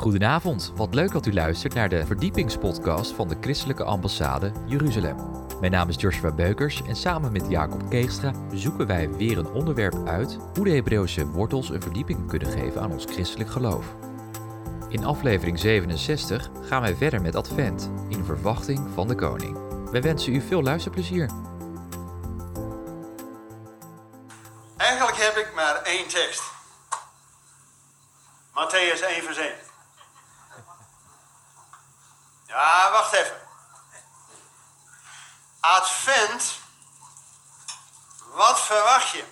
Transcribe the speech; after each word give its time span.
Goedenavond, 0.00 0.72
wat 0.76 0.94
leuk 0.94 1.12
dat 1.12 1.26
u 1.26 1.32
luistert 1.32 1.74
naar 1.74 1.88
de 1.88 2.06
verdiepingspodcast 2.06 3.12
van 3.12 3.28
de 3.28 3.36
Christelijke 3.40 3.84
Ambassade 3.84 4.52
Jeruzalem. 4.66 5.16
Mijn 5.60 5.72
naam 5.72 5.88
is 5.88 6.00
Joshua 6.00 6.32
Beukers 6.32 6.82
en 6.82 6.96
samen 6.96 7.32
met 7.32 7.48
Jacob 7.48 7.90
Keegstra 7.90 8.32
zoeken 8.52 8.86
wij 8.86 9.10
weer 9.10 9.38
een 9.38 9.50
onderwerp 9.50 10.08
uit 10.08 10.38
hoe 10.54 10.64
de 10.64 10.70
Hebreeuwse 10.70 11.26
wortels 11.26 11.70
een 11.70 11.82
verdieping 11.82 12.28
kunnen 12.28 12.48
geven 12.48 12.80
aan 12.80 12.92
ons 12.92 13.04
christelijk 13.04 13.50
geloof. 13.50 13.94
In 14.88 15.04
aflevering 15.04 15.58
67 15.58 16.50
gaan 16.62 16.82
wij 16.82 16.94
verder 16.94 17.20
met 17.20 17.36
Advent 17.36 17.90
in 18.08 18.24
verwachting 18.24 18.88
van 18.94 19.08
de 19.08 19.14
koning. 19.14 19.58
Wij 19.90 20.02
wensen 20.02 20.34
u 20.34 20.40
veel 20.40 20.62
luisterplezier. 20.62 21.30
Eigenlijk 24.76 25.16
heb 25.16 25.36
ik 25.36 25.54
maar 25.54 25.82
één 25.82 26.08
tekst. 26.08 26.42
Matthäus 28.54 29.02
1 29.16 29.22
vers 29.22 29.38
1. 29.38 29.69
Ja, 32.50 32.90
wacht 32.90 33.12
even. 33.12 33.40
Advent, 35.60 36.58
wat 38.26 38.60
verwacht 38.60 39.08
je? 39.08 39.24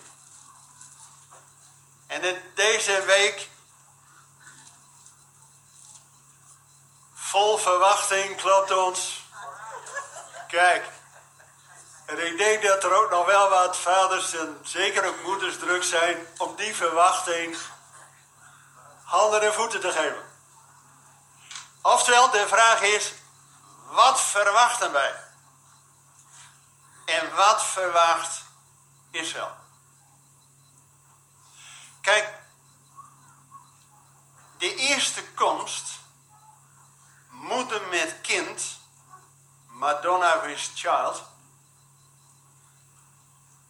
En 2.06 2.22
in 2.22 2.42
deze 2.54 3.02
week 3.02 3.48
vol 7.14 7.58
verwachting 7.58 8.36
klopt 8.36 8.70
ons. 8.70 9.24
Kijk, 10.48 10.88
en 12.06 12.26
ik 12.26 12.38
denk 12.38 12.62
dat 12.62 12.84
er 12.84 12.94
ook 12.94 13.10
nog 13.10 13.26
wel 13.26 13.48
wat 13.48 13.76
vaders 13.76 14.34
en 14.34 14.60
zeker 14.62 15.06
ook 15.06 15.22
moeders 15.22 15.58
druk 15.58 15.84
zijn 15.84 16.26
om 16.36 16.56
die 16.56 16.74
verwachting 16.74 17.56
handen 19.04 19.42
en 19.42 19.54
voeten 19.54 19.80
te 19.80 19.92
geven. 19.92 20.27
Oftewel, 21.82 22.30
de 22.30 22.48
vraag 22.48 22.80
is, 22.80 23.12
wat 23.86 24.20
verwachten 24.20 24.92
wij? 24.92 25.14
En 27.04 27.34
wat 27.34 27.64
verwacht 27.64 28.44
Israël? 29.10 29.56
Kijk, 32.00 32.38
de 34.58 34.74
eerste 34.74 35.32
komst, 35.32 35.98
moeder 37.28 37.86
met 37.86 38.20
kind, 38.20 38.78
Madonna 39.66 40.40
with 40.40 40.70
child, 40.74 41.22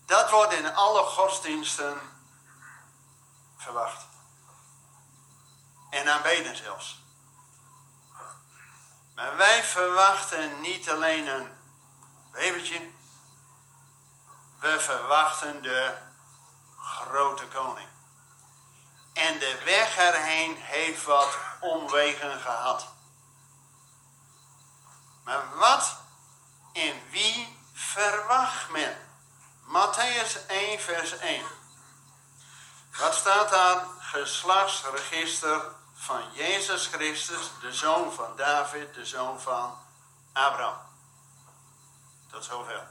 dat 0.07 0.31
wordt 0.31 0.53
in 0.53 0.75
alle 0.75 1.03
godsdiensten 1.03 2.01
verwacht. 3.57 4.07
En 5.91 6.09
aanbeden 6.09 6.57
zelfs. 6.57 6.99
Maar 9.19 9.37
wij 9.37 9.65
verwachten 9.65 10.61
niet 10.61 10.91
alleen 10.91 11.27
een 11.27 11.49
babytje. 12.33 12.91
We 14.61 14.81
verwachten 14.81 15.63
de 15.63 15.95
grote 16.77 17.47
koning. 17.47 17.89
En 19.13 19.39
de 19.39 19.63
weg 19.65 19.97
erheen 19.97 20.57
heeft 20.57 21.05
wat 21.05 21.39
omwegen 21.61 22.41
gehad. 22.41 22.89
Maar 25.25 25.57
wat 25.57 25.97
en 26.73 27.03
wie 27.11 27.59
verwacht 27.73 28.69
men? 28.71 28.97
Matthäus 29.65 30.47
1, 30.47 30.81
vers 30.81 31.19
1. 31.19 31.45
Wat 32.99 33.15
staat 33.15 33.51
daar? 33.51 33.87
Geslachtsregister 33.99 35.63
van 35.99 36.23
Jezus 36.33 36.87
Christus, 36.87 37.51
de 37.61 37.73
zoon 37.73 38.13
van 38.13 38.37
David, 38.37 38.95
de 38.95 39.07
zoon 39.07 39.41
van 39.41 39.79
Abraham. 40.33 40.79
Tot 42.31 42.45
zover. 42.45 42.89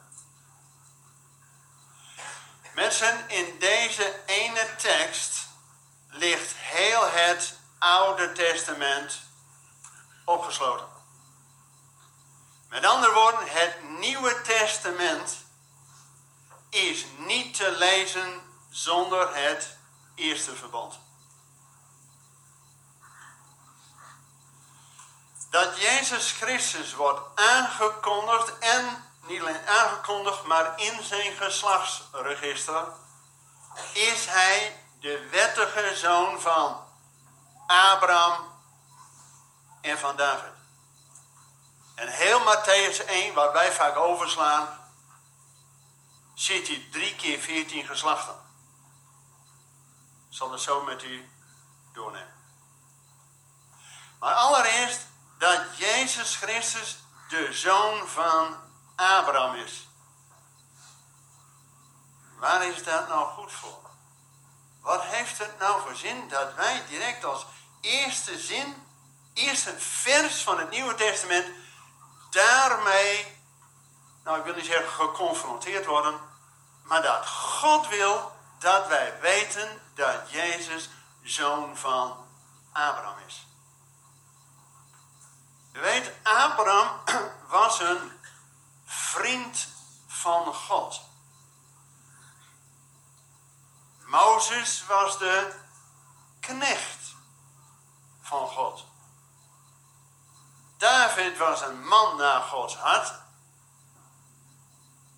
Mensen, 2.73 3.29
in 3.29 3.59
deze 3.59 4.21
ene 4.25 4.75
tekst 4.75 5.47
ligt 6.09 6.53
heel 6.55 7.09
het 7.09 7.57
Oude 7.79 8.31
Testament 8.31 9.19
opgesloten. 10.25 10.87
Met 12.69 12.85
andere 12.85 13.13
woorden, 13.13 13.47
het 13.47 13.89
Nieuwe 13.99 14.41
Testament 14.41 15.37
is 16.69 17.05
niet 17.17 17.55
te 17.55 17.71
lezen 17.71 18.41
zonder 18.69 19.35
het 19.35 19.77
eerste 20.15 20.55
verbond. 20.55 20.99
Dat 25.57 25.77
Jezus 25.77 26.31
Christus 26.31 26.93
wordt 26.93 27.39
aangekondigd 27.39 28.57
en 28.57 29.03
niet 29.21 29.41
alleen 29.41 29.67
aangekondigd, 29.67 30.43
maar 30.43 30.79
in 30.79 31.03
zijn 31.03 31.33
geslachtsregister 31.33 32.83
is 33.93 34.25
hij 34.25 34.83
de 34.99 35.27
wettige 35.29 35.95
zoon 35.95 36.41
van 36.41 36.85
Abraham 37.67 38.59
en 39.81 39.97
van 39.97 40.15
David. 40.15 40.51
En 41.95 42.07
heel 42.07 42.39
Matthäus 42.39 43.05
1, 43.05 43.33
waar 43.33 43.53
wij 43.53 43.71
vaak 43.71 43.95
overslaan, 43.95 44.67
ziet 46.33 46.67
hij 46.67 46.87
drie 46.91 47.15
keer 47.15 47.39
veertien 47.39 47.85
geslachten. 47.85 48.35
Ik 50.29 50.35
zal 50.35 50.51
het 50.51 50.61
zo 50.61 50.83
met 50.83 51.03
u 51.03 51.29
doornemen. 51.93 52.35
Maar 54.19 54.33
allereerst 54.33 55.06
dat 55.37 55.77
Jezus 55.77 56.35
Christus 56.35 56.97
de 57.29 57.53
zoon 57.53 58.07
van 58.07 58.55
Abraham 58.95 59.55
is. 59.55 59.87
Waar 62.39 62.65
is 62.65 62.83
dat 62.83 63.07
nou 63.07 63.27
goed 63.27 63.51
voor? 63.51 63.89
Wat 64.81 65.01
heeft 65.03 65.37
het 65.37 65.59
nou 65.59 65.81
voor 65.81 65.95
zin 65.95 66.29
dat 66.29 66.53
wij 66.53 66.85
direct 66.87 67.25
als 67.25 67.45
eerste 67.81 68.39
zin, 68.39 68.87
eerste 69.33 69.79
vers 69.79 70.43
van 70.43 70.59
het 70.59 70.69
Nieuwe 70.69 70.95
Testament, 70.95 71.47
daarmee, 72.29 73.37
nou 74.23 74.37
ik 74.37 74.43
wil 74.43 74.55
niet 74.55 74.65
zeggen 74.65 74.89
geconfronteerd 74.89 75.85
worden, 75.85 76.19
maar 76.83 77.01
dat 77.01 77.27
God 77.27 77.87
wil 77.87 78.31
dat 78.59 78.87
wij 78.87 79.19
weten 79.19 79.81
dat 79.95 80.31
Jezus 80.31 80.89
zoon 81.23 81.77
van 81.77 82.27
Abraham 82.71 83.17
is. 83.27 83.46
Weet, 85.81 86.11
Abraham 86.23 86.99
was 87.49 87.79
een 87.79 88.11
vriend 88.85 89.67
van 90.07 90.53
God. 90.53 91.01
Mozes 94.05 94.85
was 94.85 95.17
de 95.17 95.53
knecht 96.39 97.15
van 98.21 98.47
God. 98.47 98.85
David 100.77 101.37
was 101.37 101.61
een 101.61 101.87
man 101.87 102.17
naar 102.17 102.41
Gods 102.41 102.75
hart. 102.75 103.13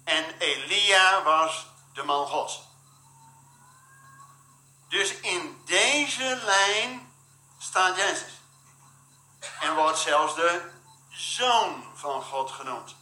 En 0.03 0.37
Elia 0.37 1.23
was 1.23 1.67
de 1.93 2.03
man 2.03 2.27
Gods. 2.27 2.61
Dus 4.87 5.19
in 5.19 5.61
deze 5.65 6.41
lijn 6.43 7.13
staat 7.57 7.95
Jezus. 7.95 8.38
En 9.59 9.75
wordt 9.75 9.99
zelfs 9.99 10.35
de 10.35 10.71
zoon 11.09 11.83
van 11.95 12.23
God 12.23 12.51
genoemd. 12.51 12.95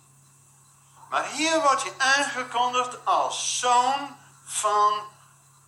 Maar 1.10 1.26
hier 1.26 1.62
wordt 1.62 1.84
hij 1.84 1.94
aangekondigd 1.98 3.06
als 3.06 3.60
zoon 3.60 4.18
van 4.46 5.02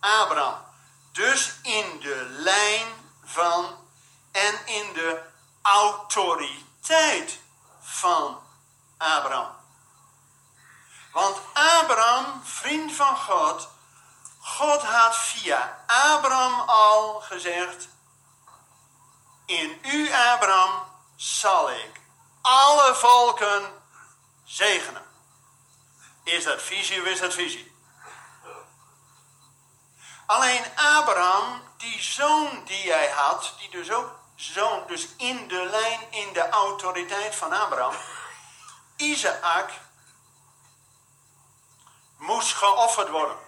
Abraham. 0.00 0.64
Dus 1.12 1.54
in 1.62 2.00
de 2.00 2.26
lijn 2.28 2.86
van 3.24 3.78
en 4.32 4.66
in 4.66 4.92
de 4.92 5.22
autoriteit 5.62 7.38
van 7.80 8.40
Abraham. 8.96 9.58
Want 11.12 11.36
Abraham, 11.52 12.40
vriend 12.44 12.92
van 12.92 13.16
God, 13.16 13.68
God 14.38 14.82
had 14.82 15.16
via 15.16 15.84
Abraham 15.86 16.60
al 16.60 17.20
gezegd: 17.20 17.88
In 19.50 19.78
u, 19.82 20.12
Abraham, 20.12 20.82
zal 21.16 21.70
ik 21.70 22.00
alle 22.40 22.94
volken 22.94 23.82
zegenen. 24.44 25.04
Is 26.22 26.44
dat 26.44 26.62
visie 26.62 27.00
of 27.00 27.06
is 27.06 27.20
dat 27.20 27.34
visie? 27.34 27.74
Alleen 30.26 30.64
Abraham, 30.76 31.62
die 31.76 32.02
zoon 32.02 32.64
die 32.64 32.92
hij 32.92 33.08
had, 33.10 33.54
die 33.58 33.70
dus 33.70 33.90
ook 33.90 34.18
zoon, 34.34 34.86
dus 34.86 35.08
in 35.16 35.48
de 35.48 35.68
lijn, 35.70 36.00
in 36.10 36.32
de 36.32 36.48
autoriteit 36.48 37.34
van 37.34 37.52
Abraham, 37.52 37.94
Isaac, 38.96 39.70
moest 42.16 42.54
geofferd 42.54 43.08
worden. 43.08 43.38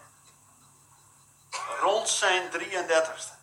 Rond 1.81 2.09
zijn 2.09 2.51
33ste. 2.51 3.42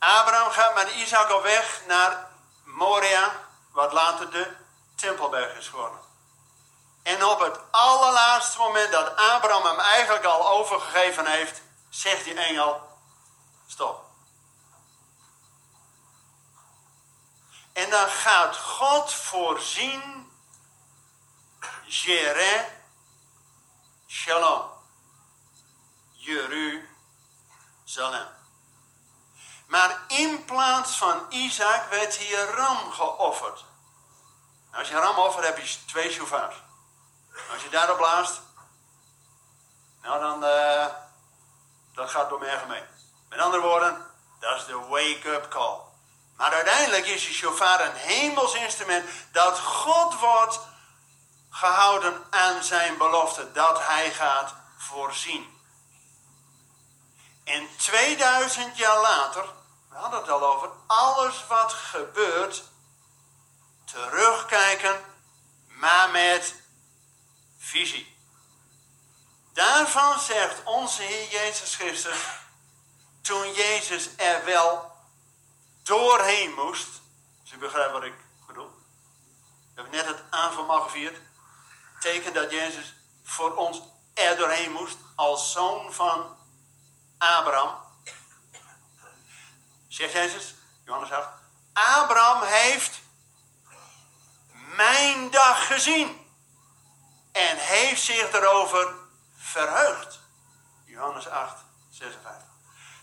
Abraham 0.00 0.50
gaat 0.50 0.74
met 0.74 0.90
Isaac 0.90 1.30
op 1.30 1.42
weg 1.42 1.82
naar 1.86 2.26
Moria, 2.64 3.32
wat 3.70 3.92
later 3.92 4.30
de 4.30 4.56
Tempelberg 4.94 5.56
is 5.56 5.68
geworden. 5.68 5.98
En 7.02 7.24
op 7.24 7.40
het 7.40 7.58
allerlaatste 7.70 8.58
moment 8.58 8.92
dat 8.92 9.16
Abraham 9.16 9.66
hem 9.66 9.78
eigenlijk 9.78 10.24
al 10.24 10.48
overgegeven 10.48 11.26
heeft, 11.26 11.62
zegt 11.88 12.24
die 12.24 12.34
engel: 12.34 12.98
Stop. 13.66 14.04
En 17.72 17.90
dan 17.90 18.08
gaat 18.08 18.56
God 18.56 19.14
voorzien, 19.14 20.32
Jere, 21.84 22.68
Shalom, 24.06 24.70
Jeruzalem. 26.12 26.68
Maar 29.70 30.02
in 30.06 30.44
plaats 30.44 30.96
van 30.96 31.26
Isaac 31.28 31.90
werd 31.90 32.16
hier 32.16 32.54
ram 32.54 32.92
geofferd. 32.92 33.64
Als 34.72 34.88
je 34.88 34.94
ram 34.94 35.18
offert, 35.18 35.44
heb 35.44 35.58
je 35.58 35.84
twee 35.86 36.10
shofaars. 36.10 36.56
Als 37.52 37.62
je 37.62 37.68
daarop 37.68 37.96
blaast, 37.96 38.40
nou 40.02 40.20
dan, 40.20 40.44
uh, 40.44 40.86
dat 41.94 42.10
gaat 42.10 42.28
door 42.28 42.38
mergen 42.38 42.68
mee. 42.68 42.82
Met 43.28 43.38
andere 43.38 43.62
woorden, 43.62 44.06
dat 44.40 44.56
is 44.56 44.64
de 44.64 44.78
wake-up 44.78 45.48
call. 45.48 45.78
Maar 46.36 46.52
uiteindelijk 46.52 47.06
is 47.06 47.24
die 47.24 47.34
shofar 47.34 47.80
een 47.80 47.94
hemels 47.94 48.54
instrument 48.54 49.08
dat 49.32 49.58
God 49.58 50.18
wordt 50.18 50.60
gehouden 51.50 52.26
aan 52.30 52.62
zijn 52.62 52.98
belofte 52.98 53.52
dat 53.52 53.86
hij 53.86 54.10
gaat 54.10 54.54
voorzien. 54.76 55.58
En 57.44 57.68
2000 57.76 58.76
jaar 58.76 59.00
later, 59.00 59.58
we 59.90 59.96
hadden 59.96 60.20
het 60.20 60.28
al 60.28 60.54
over, 60.54 60.70
alles 60.86 61.46
wat 61.46 61.72
gebeurt, 61.72 62.62
terugkijken, 63.84 65.04
maar 65.66 66.10
met 66.10 66.54
visie. 67.58 68.18
Daarvan 69.52 70.20
zegt 70.20 70.64
onze 70.64 71.02
Heer 71.02 71.30
Jezus 71.30 71.74
Christus, 71.74 72.18
toen 73.20 73.52
Jezus 73.52 74.08
er 74.16 74.44
wel 74.44 74.92
doorheen 75.82 76.54
moest, 76.54 76.88
als 77.42 77.52
u 77.52 77.58
begrijpt 77.58 77.92
wat 77.92 78.02
ik 78.02 78.14
bedoel. 78.46 78.70
We 79.74 79.80
hebben 79.80 79.92
net 79.92 80.06
het 80.06 80.22
aanvalmaal 80.30 80.80
gevierd. 80.80 81.20
Teken 82.00 82.32
dat 82.32 82.50
Jezus 82.50 82.94
voor 83.22 83.54
ons 83.54 83.82
er 84.14 84.36
doorheen 84.36 84.72
moest 84.72 84.96
als 85.14 85.52
zoon 85.52 85.92
van 85.92 86.36
Abraham. 87.18 87.89
Zegt 90.00 90.12
Jezus, 90.12 90.54
Johannes 90.84 91.12
8, 91.12 91.28
Abraham 91.72 92.42
heeft 92.42 93.00
mijn 94.52 95.30
dag 95.30 95.66
gezien 95.66 96.26
en 97.32 97.56
heeft 97.56 98.02
zich 98.02 98.32
erover 98.32 98.94
verheugd. 99.36 100.20
Johannes 100.84 101.28
8, 101.28 101.56
56. 101.90 102.42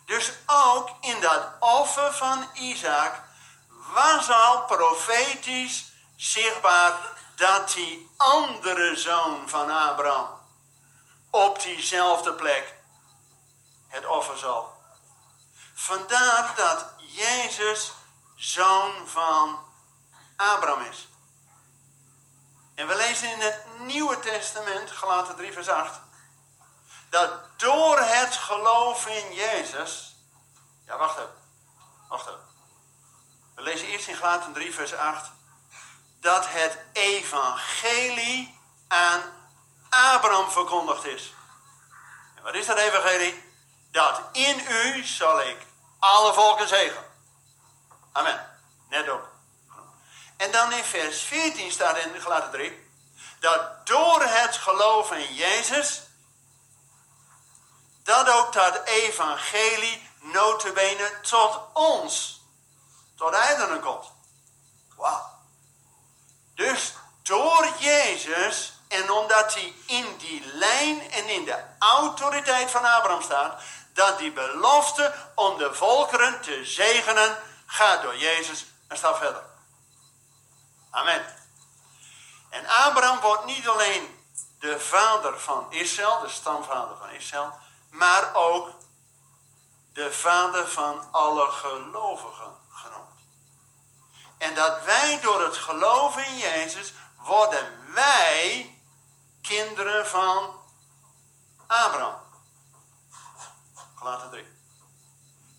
Dus 0.05 0.31
ook 0.45 0.89
in 1.01 1.21
dat 1.21 1.47
offer 1.59 2.13
van 2.13 2.49
Isaac 2.53 3.23
was 3.93 4.29
al 4.29 4.65
profetisch 4.65 5.91
zichtbaar 6.15 6.93
dat 7.35 7.71
die 7.71 8.11
andere 8.17 8.95
zoon 8.95 9.49
van 9.49 9.69
Abraham 9.69 10.27
op 11.29 11.61
diezelfde 11.61 12.33
plek 12.33 12.75
het 13.87 14.05
offer 14.05 14.37
zal. 14.37 14.76
Vandaar 15.79 16.55
dat 16.55 16.85
Jezus 16.97 17.91
zoon 18.35 19.07
van 19.07 19.59
Abraham 20.35 20.81
is. 20.81 21.07
En 22.75 22.87
we 22.87 22.95
lezen 22.95 23.31
in 23.31 23.39
het 23.39 23.65
Nieuwe 23.79 24.19
Testament, 24.19 24.91
gelaten 24.91 25.35
3 25.35 25.53
vers 25.53 25.67
8, 25.67 25.99
dat 27.09 27.31
door 27.57 27.99
het 27.99 28.35
geloof 28.35 29.07
in 29.07 29.33
Jezus, 29.33 30.15
ja 30.85 30.97
wacht 30.97 31.17
even, 31.17 31.33
wacht 32.09 32.27
even. 32.27 32.47
We 33.55 33.61
lezen 33.61 33.87
eerst 33.87 34.07
in 34.07 34.15
Galaten 34.15 34.53
3 34.53 34.73
vers 34.73 34.93
8, 34.93 35.31
dat 36.19 36.45
het 36.49 36.77
evangelie 36.93 38.59
aan 38.87 39.21
Abraham 39.89 40.51
verkondigd 40.51 41.05
is. 41.05 41.33
En 42.35 42.43
wat 42.43 42.53
is 42.53 42.65
dat 42.65 42.77
evangelie? 42.77 43.45
Dat 43.91 44.21
in 44.31 44.65
u 44.69 45.03
zal 45.03 45.41
ik 45.41 45.66
alle 45.99 46.33
volken 46.33 46.67
zegen. 46.67 47.05
Amen. 48.11 48.49
Net 48.89 49.09
ook. 49.09 49.29
En 50.37 50.51
dan 50.51 50.71
in 50.73 50.83
vers 50.83 51.21
14 51.21 51.71
staat 51.71 51.97
in 51.97 52.21
Galaten 52.21 52.51
3, 52.51 52.89
dat 53.39 53.87
door 53.87 54.21
het 54.21 54.55
geloof 54.55 55.11
in 55.11 55.33
Jezus, 55.33 56.01
dat 58.03 58.29
ook 58.29 58.53
dat 58.53 58.81
evangelie 58.83 60.09
notabene 60.19 61.19
tot 61.21 61.59
ons, 61.73 62.41
tot 63.15 63.33
heidenen 63.33 63.81
komt. 63.81 64.05
Wauw. 64.95 65.29
Dus 66.55 66.93
door 67.23 67.67
Jezus 67.79 68.73
en 68.87 69.11
omdat 69.11 69.53
hij 69.53 69.73
in 69.85 70.17
die 70.17 70.45
lijn 70.45 71.11
en 71.11 71.29
in 71.29 71.45
de 71.45 71.63
autoriteit 71.79 72.71
van 72.71 72.85
Abraham 72.85 73.21
staat, 73.21 73.61
dat 73.97 74.17
die 74.17 74.31
belofte 74.31 75.13
om 75.35 75.57
de 75.57 75.73
volkeren 75.73 76.41
te 76.41 76.65
zegenen 76.65 77.37
gaat 77.65 78.01
door 78.01 78.17
Jezus 78.17 78.65
een 78.87 78.97
stap 78.97 79.17
verder. 79.17 79.43
Amen. 80.89 81.25
En 82.49 82.67
Abraham 82.67 83.19
wordt 83.19 83.45
niet 83.45 83.67
alleen 83.67 84.25
de 84.59 84.79
vader 84.79 85.39
van 85.39 85.65
Israël, 85.69 86.19
de 86.19 86.29
stamvader 86.29 86.97
van 86.97 87.09
Israël, 87.09 87.53
maar 87.89 88.35
ook 88.35 88.69
de 89.93 90.13
vader 90.13 90.67
van 90.67 91.07
alle 91.11 91.51
gelovigen 91.51 92.55
genoemd. 92.69 93.19
En 94.37 94.55
dat 94.55 94.83
wij 94.83 95.19
door 95.21 95.43
het 95.43 95.57
geloven 95.57 96.25
in 96.25 96.37
Jezus 96.37 96.93
worden 97.17 97.93
wij 97.93 98.75
kinderen 99.41 100.07
van 100.07 100.55
Abraham. 101.67 102.26
Gelaten 103.97 104.29
3. 104.29 104.45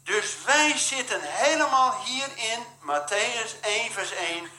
Dus 0.04 0.42
wij 0.44 0.78
zitten 0.78 1.20
helemaal 1.22 2.02
hier 2.04 2.36
in 2.36 2.66
Matthäus 2.80 3.60
1 3.60 3.92
vers 3.92 4.10
1. 4.10 4.50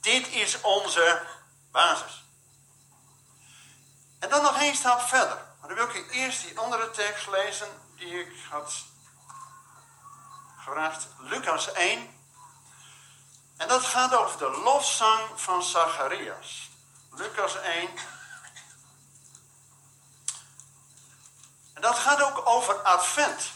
Dit 0.00 0.28
is 0.28 0.60
onze 0.60 1.22
basis. 1.70 2.24
En 4.18 4.28
dan 4.28 4.42
nog 4.42 4.60
één 4.60 4.74
stap 4.74 5.00
verder. 5.00 5.46
Maar 5.60 5.68
dan 5.68 5.76
wil 5.76 5.88
ik 5.88 6.12
eerst 6.12 6.42
die 6.42 6.58
andere 6.58 6.90
tekst 6.90 7.28
lezen 7.28 7.68
die 7.96 8.20
ik 8.20 8.32
had 8.50 8.84
gevraagd. 10.56 11.06
Lucas 11.18 11.72
1. 11.72 12.20
En 13.56 13.68
dat 13.68 13.84
gaat 13.84 14.14
over 14.14 14.38
de 14.38 14.60
lofzang 14.64 15.40
van 15.40 15.62
Zacharias. 15.62 16.70
Lucas 17.10 17.56
1. 17.56 17.88
Dat 21.82 21.98
gaat 21.98 22.22
ook 22.22 22.46
over 22.46 22.74
Advent. 22.74 23.52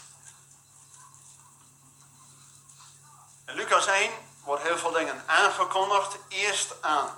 In 3.45 3.53
Lucas 3.53 3.85
1 3.85 4.11
wordt 4.43 4.63
heel 4.63 4.77
veel 4.77 4.91
dingen 4.91 5.23
aangekondigd. 5.25 6.17
Eerst 6.27 6.81
aan 6.81 7.09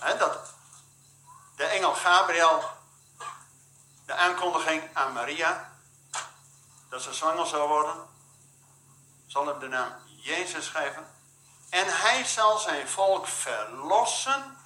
hè, 0.00 0.16
dat 0.16 0.38
de 1.56 1.64
engel 1.64 1.94
Gabriel 1.94 2.64
de 4.06 4.14
aankondiging 4.14 4.82
aan 4.92 5.12
Maria 5.12 5.72
dat 6.88 7.02
ze 7.02 7.14
zwanger 7.14 7.46
zou 7.46 7.68
worden, 7.68 7.94
zal 9.26 9.46
hem 9.46 9.58
de 9.58 9.68
naam 9.68 9.92
Jezus 10.04 10.68
geven. 10.68 11.06
En 11.70 11.86
hij 11.86 12.24
zal 12.24 12.58
zijn 12.58 12.88
volk 12.88 13.26
verlossen 13.26 14.58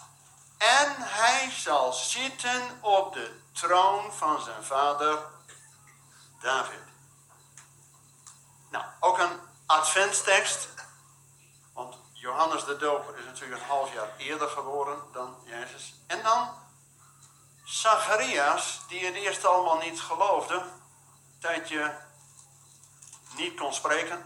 en 0.58 0.94
hij 0.98 1.50
zal 1.50 1.92
zitten 1.92 2.78
op 2.80 3.12
de 3.12 3.40
troon 3.52 4.12
van 4.12 4.42
zijn 4.42 4.64
vader 4.64 5.18
David. 6.40 6.82
Nou, 8.70 8.84
ook 9.00 9.18
een 9.18 9.40
adventstekst. 9.66 10.68
Want 11.72 11.96
Johannes 12.12 12.64
de 12.64 12.76
Doper 12.76 13.18
is 13.18 13.24
natuurlijk 13.24 13.60
een 13.60 13.68
half 13.68 13.92
jaar 13.92 14.16
eerder 14.16 14.48
geboren 14.48 14.98
dan 15.12 15.36
Jezus. 15.44 15.94
En 16.06 16.22
dan 16.22 16.48
Zacharias, 17.64 18.80
die 18.88 19.04
het 19.06 19.14
eerst 19.14 19.44
allemaal 19.44 19.78
niet 19.78 20.00
geloofde, 20.00 20.54
een 20.54 21.38
tijdje 21.40 21.98
niet 23.34 23.58
kon 23.58 23.74
spreken. 23.74 24.24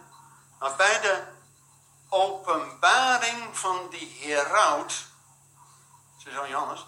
Maar 0.58 0.76
bij 0.76 1.00
de 1.00 1.22
openbaring 2.08 3.58
van 3.58 3.88
die 3.90 4.18
heraut, 4.20 5.06
zoon 6.16 6.48
Johannes, 6.48 6.86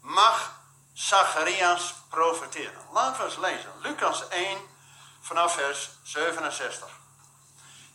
mag 0.00 0.59
Zacharias 1.00 1.94
profeteren. 2.08 2.86
Laten 2.92 3.18
we 3.20 3.24
eens 3.24 3.36
lezen. 3.36 3.72
Lucas 3.80 4.28
1 4.28 4.58
vanaf 5.20 5.54
vers 5.54 5.90
67. 6.02 6.88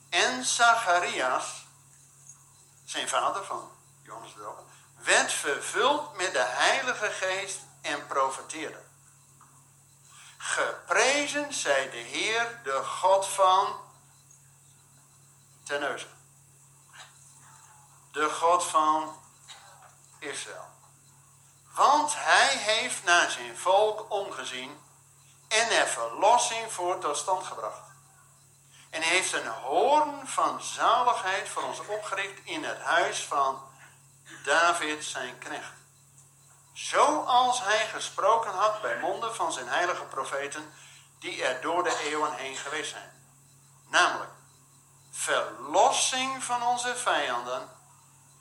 En 0.09 0.45
Zacharias, 0.45 1.65
zijn 2.85 3.09
vader 3.09 3.45
van 3.45 3.71
Johannes 4.01 4.33
de 4.33 4.39
Doper, 4.39 4.63
werd 4.95 5.31
vervuld 5.31 6.15
met 6.15 6.31
de 6.31 6.43
Heilige 6.45 7.09
Geest 7.11 7.59
en 7.81 8.07
profeteerde. 8.07 8.81
Geprezen 10.37 11.53
zij 11.53 11.89
de 11.89 11.97
Heer, 11.97 12.59
de 12.63 12.83
God 12.83 13.27
van 13.27 13.79
Tenneuzen. 15.63 16.09
De 18.11 18.29
God 18.29 18.63
van 18.63 19.21
Israël. 20.19 20.74
Want 21.75 22.13
hij 22.15 22.57
heeft 22.57 23.03
naar 23.03 23.31
zijn 23.31 23.57
volk 23.57 24.05
omgezien 24.11 24.79
en 25.47 25.69
er 25.69 25.87
verlossing 25.87 26.71
voor 26.71 26.99
tot 26.99 27.17
stand 27.17 27.45
gebracht. 27.45 27.79
En 28.89 29.01
heeft 29.01 29.33
een 29.33 29.47
hoorn 29.47 30.27
van 30.27 30.61
zaligheid 30.61 31.49
voor 31.49 31.63
ons 31.63 31.79
opgericht 31.87 32.39
in 32.43 32.63
het 32.63 32.79
huis 32.79 33.23
van 33.23 33.61
David 34.43 35.05
zijn 35.05 35.37
knecht. 35.37 35.73
Zoals 36.73 37.63
hij 37.63 37.87
gesproken 37.87 38.51
had 38.51 38.81
bij 38.81 38.99
monden 38.99 39.35
van 39.35 39.53
zijn 39.53 39.67
heilige 39.67 40.03
profeten 40.03 40.73
die 41.19 41.43
er 41.43 41.61
door 41.61 41.83
de 41.83 41.99
eeuwen 42.03 42.33
heen 42.33 42.55
geweest 42.55 42.91
zijn. 42.91 43.11
Namelijk, 43.89 44.31
verlossing 45.11 46.43
van 46.43 46.63
onze 46.63 46.95
vijanden 46.95 47.69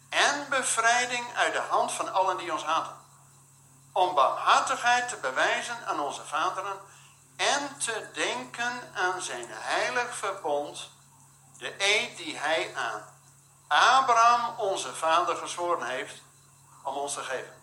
en 0.08 0.48
bevrijding 0.48 1.34
uit 1.34 1.52
de 1.52 1.64
hand 1.68 1.92
van 1.92 2.12
allen 2.12 2.36
die 2.36 2.52
ons 2.52 2.64
haten. 2.64 3.03
Om 3.96 4.14
barmhartigheid 4.14 5.08
te 5.08 5.16
bewijzen 5.16 5.86
aan 5.86 6.00
onze 6.00 6.24
vaderen 6.24 6.80
en 7.36 7.78
te 7.78 8.08
denken 8.12 8.90
aan 8.94 9.22
zijn 9.22 9.46
heilig 9.50 10.16
verbond, 10.16 10.90
de 11.58 11.74
eed 11.78 12.16
die 12.16 12.38
hij 12.38 12.74
aan 12.76 13.04
Abraham, 13.68 14.58
onze 14.58 14.94
vader, 14.94 15.36
gezworen 15.36 15.86
heeft 15.86 16.22
om 16.82 16.94
ons 16.94 17.14
te 17.14 17.22
geven. 17.22 17.62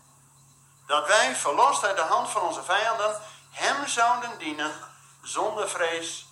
Dat 0.85 1.07
wij, 1.07 1.35
verlost 1.35 1.83
uit 1.83 1.95
de 1.95 2.01
hand 2.01 2.29
van 2.29 2.41
onze 2.41 2.63
vijanden, 2.63 3.21
hem 3.51 3.88
zouden 3.88 4.38
dienen 4.38 4.73
zonder 5.21 5.69
vrees, 5.69 6.25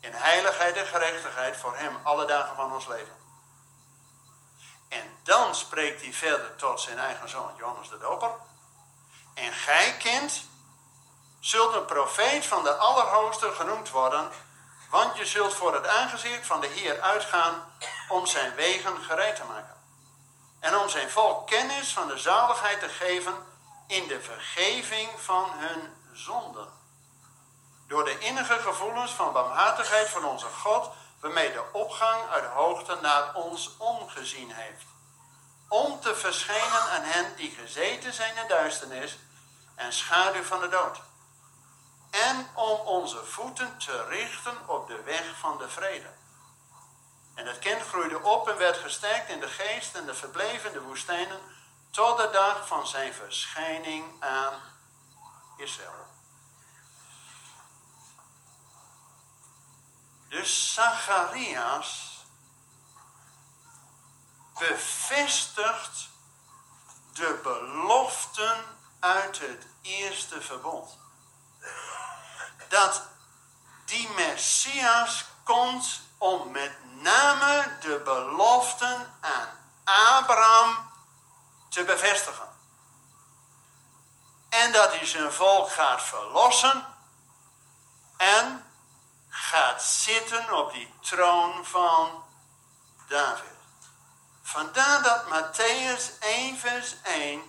in 0.00 0.12
heiligheid 0.12 0.76
en 0.76 0.86
gerechtigheid 0.86 1.56
voor 1.56 1.76
hem 1.76 1.96
alle 2.02 2.26
dagen 2.26 2.56
van 2.56 2.72
ons 2.72 2.86
leven. 2.86 3.16
En 4.88 5.18
dan 5.22 5.54
spreekt 5.54 6.02
hij 6.02 6.12
verder 6.12 6.56
tot 6.56 6.80
zijn 6.80 6.98
eigen 6.98 7.28
zoon 7.28 7.54
Johannes 7.56 7.88
de 7.88 7.98
Doper. 7.98 8.30
En 9.34 9.52
gij, 9.52 9.96
kind, 9.96 10.44
zult 11.40 11.74
een 11.74 11.84
profeet 11.84 12.46
van 12.46 12.62
de 12.62 12.74
Allerhoogste 12.74 13.52
genoemd 13.52 13.90
worden, 13.90 14.30
want 14.90 15.16
je 15.16 15.26
zult 15.26 15.54
voor 15.54 15.74
het 15.74 15.86
aangezicht 15.86 16.46
van 16.46 16.60
de 16.60 16.66
Heer 16.66 17.00
uitgaan 17.00 17.72
om 18.08 18.26
zijn 18.26 18.54
wegen 18.54 19.02
gereed 19.02 19.36
te 19.36 19.44
maken. 19.44 19.80
En 20.60 20.76
om 20.76 20.88
zijn 20.88 21.10
volk 21.10 21.46
kennis 21.46 21.92
van 21.92 22.08
de 22.08 22.18
zaligheid 22.18 22.80
te 22.80 22.88
geven 22.88 23.34
in 23.86 24.08
de 24.08 24.20
vergeving 24.20 25.10
van 25.16 25.50
hun 25.54 25.94
zonden. 26.12 26.68
Door 27.86 28.04
de 28.04 28.18
innige 28.18 28.58
gevoelens 28.58 29.12
van 29.12 29.32
barmhartigheid 29.32 30.08
van 30.08 30.24
onze 30.24 30.46
God, 30.46 30.90
waarmee 31.20 31.52
de 31.52 31.64
opgang 31.72 32.28
uit 32.30 32.42
de 32.42 32.48
hoogte 32.48 32.98
naar 33.00 33.34
ons 33.34 33.76
omgezien 33.78 34.52
heeft. 34.52 34.91
Om 35.72 36.00
te 36.00 36.14
verschijnen 36.14 36.80
aan 36.90 37.02
hen 37.02 37.36
die 37.36 37.50
gezeten 37.50 38.12
zijn 38.12 38.36
in 38.36 38.48
duisternis 38.48 39.18
en 39.74 39.92
schaduw 39.92 40.42
van 40.42 40.60
de 40.60 40.68
dood 40.68 41.00
en 42.10 42.48
om 42.54 42.80
onze 42.80 43.24
voeten 43.24 43.78
te 43.78 44.04
richten 44.04 44.68
op 44.68 44.88
de 44.88 45.02
weg 45.02 45.38
van 45.38 45.58
de 45.58 45.68
vrede. 45.68 46.10
En 47.34 47.46
het 47.46 47.58
kind 47.58 47.82
groeide 47.82 48.22
op 48.22 48.48
en 48.48 48.56
werd 48.56 48.76
gesterkt 48.76 49.28
in 49.28 49.40
de 49.40 49.48
geest 49.48 49.94
en 49.94 50.06
de 50.06 50.14
verbleef 50.14 50.64
in 50.64 50.72
de 50.72 50.80
woestijnen 50.80 51.40
tot 51.90 52.16
de 52.16 52.30
dag 52.32 52.66
van 52.66 52.86
zijn 52.86 53.14
verschijning 53.14 54.22
aan 54.22 54.60
Israël. 55.56 56.06
Dus 60.28 60.74
Zacharias 60.74 62.11
bevestigt 64.68 66.08
de 67.12 67.40
beloften 67.42 68.64
uit 69.00 69.38
het 69.38 69.66
eerste 69.82 70.40
verbond 70.42 70.98
dat 72.68 73.02
die 73.84 74.08
Messias 74.08 75.24
komt 75.44 76.00
om 76.18 76.50
met 76.50 76.76
name 77.02 77.76
de 77.80 78.00
beloften 78.04 79.14
aan 79.20 79.48
Abraham 79.84 80.90
te 81.68 81.84
bevestigen. 81.84 82.48
En 84.48 84.72
dat 84.72 84.96
hij 84.96 85.06
zijn 85.06 85.32
volk 85.32 85.70
gaat 85.70 86.02
verlossen 86.02 86.86
en 88.16 88.72
gaat 89.28 89.82
zitten 89.82 90.58
op 90.58 90.72
die 90.72 90.94
troon 91.00 91.64
van 91.64 92.24
David. 93.08 93.51
Vandaar 94.42 95.02
dat 95.02 95.26
Matthäus 95.26 96.18
1 96.20 96.58
vers 96.58 96.96
1 97.02 97.42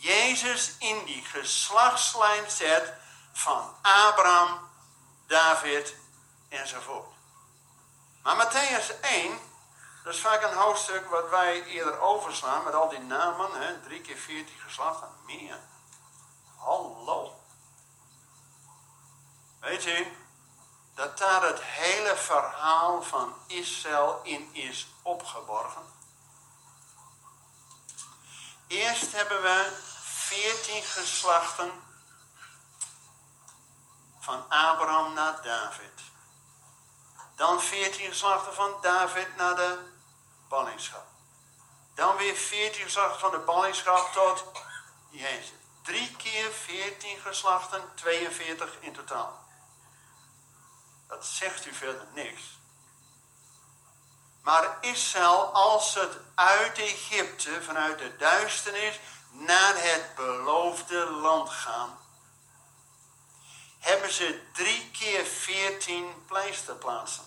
Jezus 0.00 0.74
in 0.78 1.04
die 1.04 1.24
geslachtslijn 1.24 2.50
zet 2.50 2.94
van 3.32 3.74
Abraham, 3.82 4.70
David 5.26 5.94
enzovoort. 6.48 7.12
Maar 8.22 8.46
Matthäus 8.46 9.00
1, 9.00 9.38
dat 10.04 10.14
is 10.14 10.20
vaak 10.20 10.42
een 10.42 10.56
hoofdstuk 10.56 11.10
wat 11.10 11.28
wij 11.28 11.64
eerder 11.64 12.00
overslaan 12.00 12.64
met 12.64 12.74
al 12.74 12.88
die 12.88 12.98
namen, 12.98 13.52
hè, 13.52 13.80
drie 13.80 14.00
keer 14.00 14.16
veertien 14.16 14.60
geslachten, 14.66 15.08
meer. 15.26 15.58
Hallo. 16.56 17.40
Weet 19.60 19.86
u, 19.86 20.16
dat 20.94 21.18
daar 21.18 21.42
het 21.42 21.62
hele 21.62 22.16
verhaal 22.16 23.02
van 23.02 23.34
Israël 23.46 24.20
in 24.22 24.54
is 24.54 24.88
opgeborgen? 25.02 25.97
Eerst 28.68 29.12
hebben 29.12 29.42
we 29.42 29.72
veertien 30.02 30.82
geslachten 30.82 31.72
van 34.18 34.48
Abraham 34.48 35.12
naar 35.12 35.42
David. 35.42 36.00
Dan 37.36 37.60
veertien 37.60 38.10
geslachten 38.10 38.54
van 38.54 38.78
David 38.80 39.36
naar 39.36 39.56
de 39.56 39.78
ballingschap. 40.48 41.06
Dan 41.94 42.16
weer 42.16 42.36
veertien 42.36 42.84
geslachten 42.84 43.20
van 43.20 43.30
de 43.30 43.38
ballingschap 43.38 44.12
tot 44.12 44.44
Jezus. 45.10 45.52
Drie 45.82 46.16
keer 46.16 46.52
veertien 46.52 47.18
geslachten, 47.18 47.82
42 47.94 48.76
in 48.80 48.92
totaal. 48.92 49.46
Dat 51.06 51.26
zegt 51.26 51.66
u 51.66 51.74
verder 51.74 52.06
niks. 52.14 52.57
Maar 54.48 54.78
Israël, 54.80 55.52
als 55.52 55.94
het 55.94 56.16
uit 56.34 56.78
Egypte, 56.78 57.62
vanuit 57.62 57.98
de 57.98 58.16
duisternis, 58.16 59.00
naar 59.30 59.74
het 59.76 60.14
beloofde 60.14 61.10
land 61.10 61.50
gaan, 61.50 61.98
hebben 63.78 64.12
ze 64.12 64.42
drie 64.52 64.90
keer 64.90 65.24
veertien 65.24 66.24
pleisterplaatsen. 66.26 67.24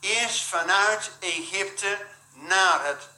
Eerst 0.00 0.44
vanuit 0.44 1.10
Egypte 1.20 2.06
naar 2.32 2.84
het, 2.84 3.08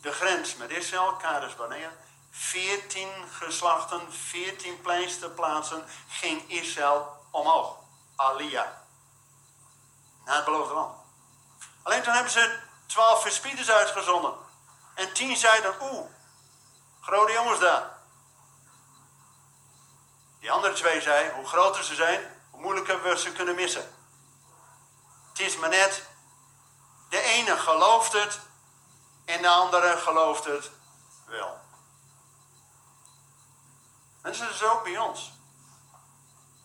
de 0.00 0.12
grens 0.12 0.56
met 0.56 0.70
Israël, 0.70 1.16
Kades 1.16 1.56
Barnea. 1.56 1.92
Veertien 2.30 3.12
geslachten, 3.30 4.12
veertien 4.12 4.80
pleisterplaatsen 4.80 5.84
ging 6.08 6.50
Israël 6.50 7.26
omhoog. 7.30 7.76
Alia. 8.16 8.84
Naar 10.24 10.36
het 10.36 10.44
beloofde 10.44 10.74
land. 10.74 11.03
Alleen 11.84 12.02
toen 12.02 12.12
hebben 12.12 12.32
ze 12.32 12.58
twaalf 12.86 13.22
verspieders 13.22 13.70
uitgezonden. 13.70 14.34
En 14.94 15.12
tien 15.12 15.36
zeiden, 15.36 15.74
oeh, 15.80 16.10
grote 17.00 17.32
jongens 17.32 17.60
daar. 17.60 17.92
Die 20.40 20.52
andere 20.52 20.72
twee 20.74 21.00
zei, 21.00 21.30
hoe 21.30 21.46
groter 21.46 21.84
ze 21.84 21.94
zijn, 21.94 22.40
hoe 22.50 22.60
moeilijker 22.60 23.02
we 23.02 23.18
ze 23.18 23.32
kunnen 23.32 23.54
missen. 23.54 23.94
Het 25.28 25.40
is 25.40 25.56
maar 25.56 25.68
net, 25.68 26.06
de 27.08 27.20
ene 27.20 27.56
gelooft 27.56 28.12
het 28.12 28.40
en 29.24 29.42
de 29.42 29.48
andere 29.48 29.96
gelooft 29.96 30.44
het 30.44 30.70
wel. 31.26 31.60
En 34.22 34.32
dat 34.32 34.50
is 34.50 34.62
ook 34.62 34.82
bij 34.82 34.98
ons. 34.98 35.32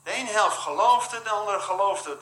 De 0.04 0.12
ene 0.12 0.30
helft 0.30 0.58
gelooft 0.58 1.12
het, 1.12 1.24
de 1.24 1.30
andere 1.30 1.60
gelooft 1.60 2.06
het. 2.06 2.22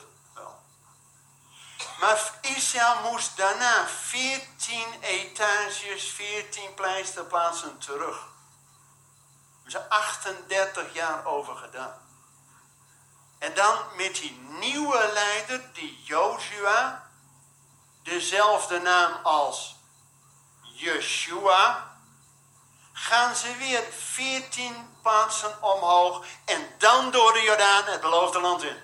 Maar 2.00 2.32
Israël 2.40 3.10
moest 3.10 3.36
daarna 3.36 3.86
14 3.86 5.00
etages, 5.00 6.08
14 6.08 6.74
pleisterplaatsen 6.74 7.78
terug 7.78 8.36
ze 9.70 9.88
38 9.88 10.94
jaar 10.94 11.24
over 11.24 11.56
gedaan. 11.56 12.06
En 13.38 13.54
dan 13.54 13.78
met 13.96 14.14
die 14.14 14.38
nieuwe 14.40 15.10
leider, 15.12 15.72
die 15.72 16.02
Joshua, 16.02 17.08
dezelfde 18.02 18.78
naam 18.78 19.24
als 19.24 19.76
Yeshua, 20.62 21.92
gaan 22.92 23.36
ze 23.36 23.56
weer 23.56 23.82
14 23.92 24.96
plaatsen 25.02 25.62
omhoog 25.62 26.26
en 26.44 26.74
dan 26.78 27.10
door 27.10 27.32
de 27.32 27.42
Jordaan 27.42 27.84
het 27.84 28.00
beloofde 28.00 28.40
land 28.40 28.62
in. 28.62 28.82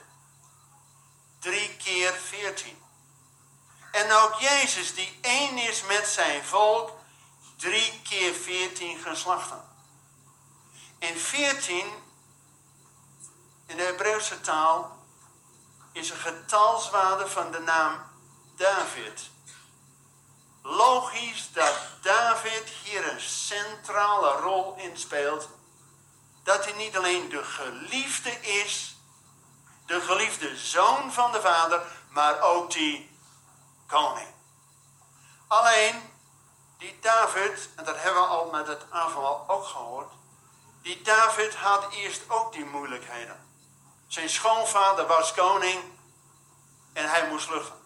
Drie 1.38 1.76
keer 1.76 2.12
14. 2.12 2.83
En 3.94 4.12
ook 4.12 4.34
Jezus, 4.34 4.94
die 4.94 5.18
één 5.20 5.58
is 5.58 5.82
met 5.82 6.06
zijn 6.06 6.44
volk, 6.44 6.90
drie 7.56 8.00
keer 8.02 8.34
14 8.34 8.98
geslachten. 8.98 9.64
In 10.98 11.18
14, 11.18 11.86
in 13.66 13.76
de 13.76 13.82
Hebreeuwse 13.82 14.40
taal, 14.40 14.98
is 15.92 16.10
een 16.10 16.16
getalswaarde 16.16 17.28
van 17.28 17.50
de 17.50 17.58
naam 17.58 18.02
David. 18.56 19.30
Logisch 20.62 21.52
dat 21.52 21.74
David 22.02 22.68
hier 22.82 23.12
een 23.12 23.20
centrale 23.20 24.30
rol 24.30 24.74
in 24.76 24.96
speelt. 24.98 25.48
Dat 26.42 26.64
hij 26.64 26.74
niet 26.74 26.96
alleen 26.96 27.28
de 27.28 27.44
geliefde 27.44 28.40
is, 28.40 28.96
de 29.86 30.00
geliefde 30.00 30.56
zoon 30.56 31.12
van 31.12 31.32
de 31.32 31.40
vader, 31.40 31.82
maar 32.08 32.40
ook 32.40 32.72
die 32.72 33.12
koning. 33.86 34.28
Alleen, 35.46 36.12
die 36.78 36.98
David, 37.00 37.68
en 37.76 37.84
dat 37.84 37.96
hebben 37.96 38.22
we 38.22 38.28
al 38.28 38.50
met 38.50 38.66
het 38.66 38.90
aanval 38.90 39.44
ook 39.46 39.64
gehoord, 39.64 40.12
die 40.82 41.02
David 41.02 41.54
had 41.54 41.92
eerst 41.92 42.22
ook 42.28 42.52
die 42.52 42.64
moeilijkheden. 42.64 43.48
Zijn 44.06 44.28
schoonvader 44.28 45.06
was 45.06 45.32
koning 45.32 45.84
en 46.92 47.10
hij 47.10 47.28
moest 47.28 47.46
vluchten. 47.46 47.82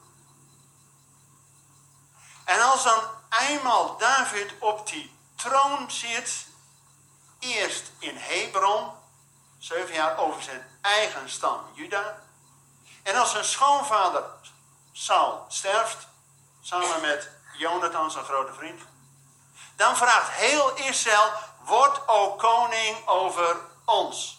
En 2.45 2.61
als 2.61 2.85
dan 2.85 3.01
eenmaal 3.49 3.97
David 3.97 4.55
op 4.59 4.87
die 4.87 5.17
troon 5.35 5.91
zit, 5.91 6.47
eerst 7.39 7.91
in 7.99 8.17
Hebron, 8.17 8.91
zeven 9.59 9.95
jaar 9.95 10.19
over 10.19 10.43
zijn 10.43 10.79
eigen 10.81 11.31
stam 11.31 11.61
Juda. 11.73 12.23
En 13.03 13.17
als 13.17 13.31
zijn 13.31 13.45
schoonvader 13.45 14.25
Saul 15.01 15.45
sterft, 15.49 16.07
samen 16.61 17.01
met 17.01 17.31
Jonathan, 17.53 18.11
zijn 18.11 18.25
grote 18.25 18.53
vriend, 18.53 18.83
dan 19.77 19.97
vraagt 19.97 20.31
heel 20.31 20.77
Israël, 20.77 21.33
word 21.65 22.09
ook 22.09 22.39
koning 22.39 23.07
over 23.07 23.57
ons. 23.85 24.39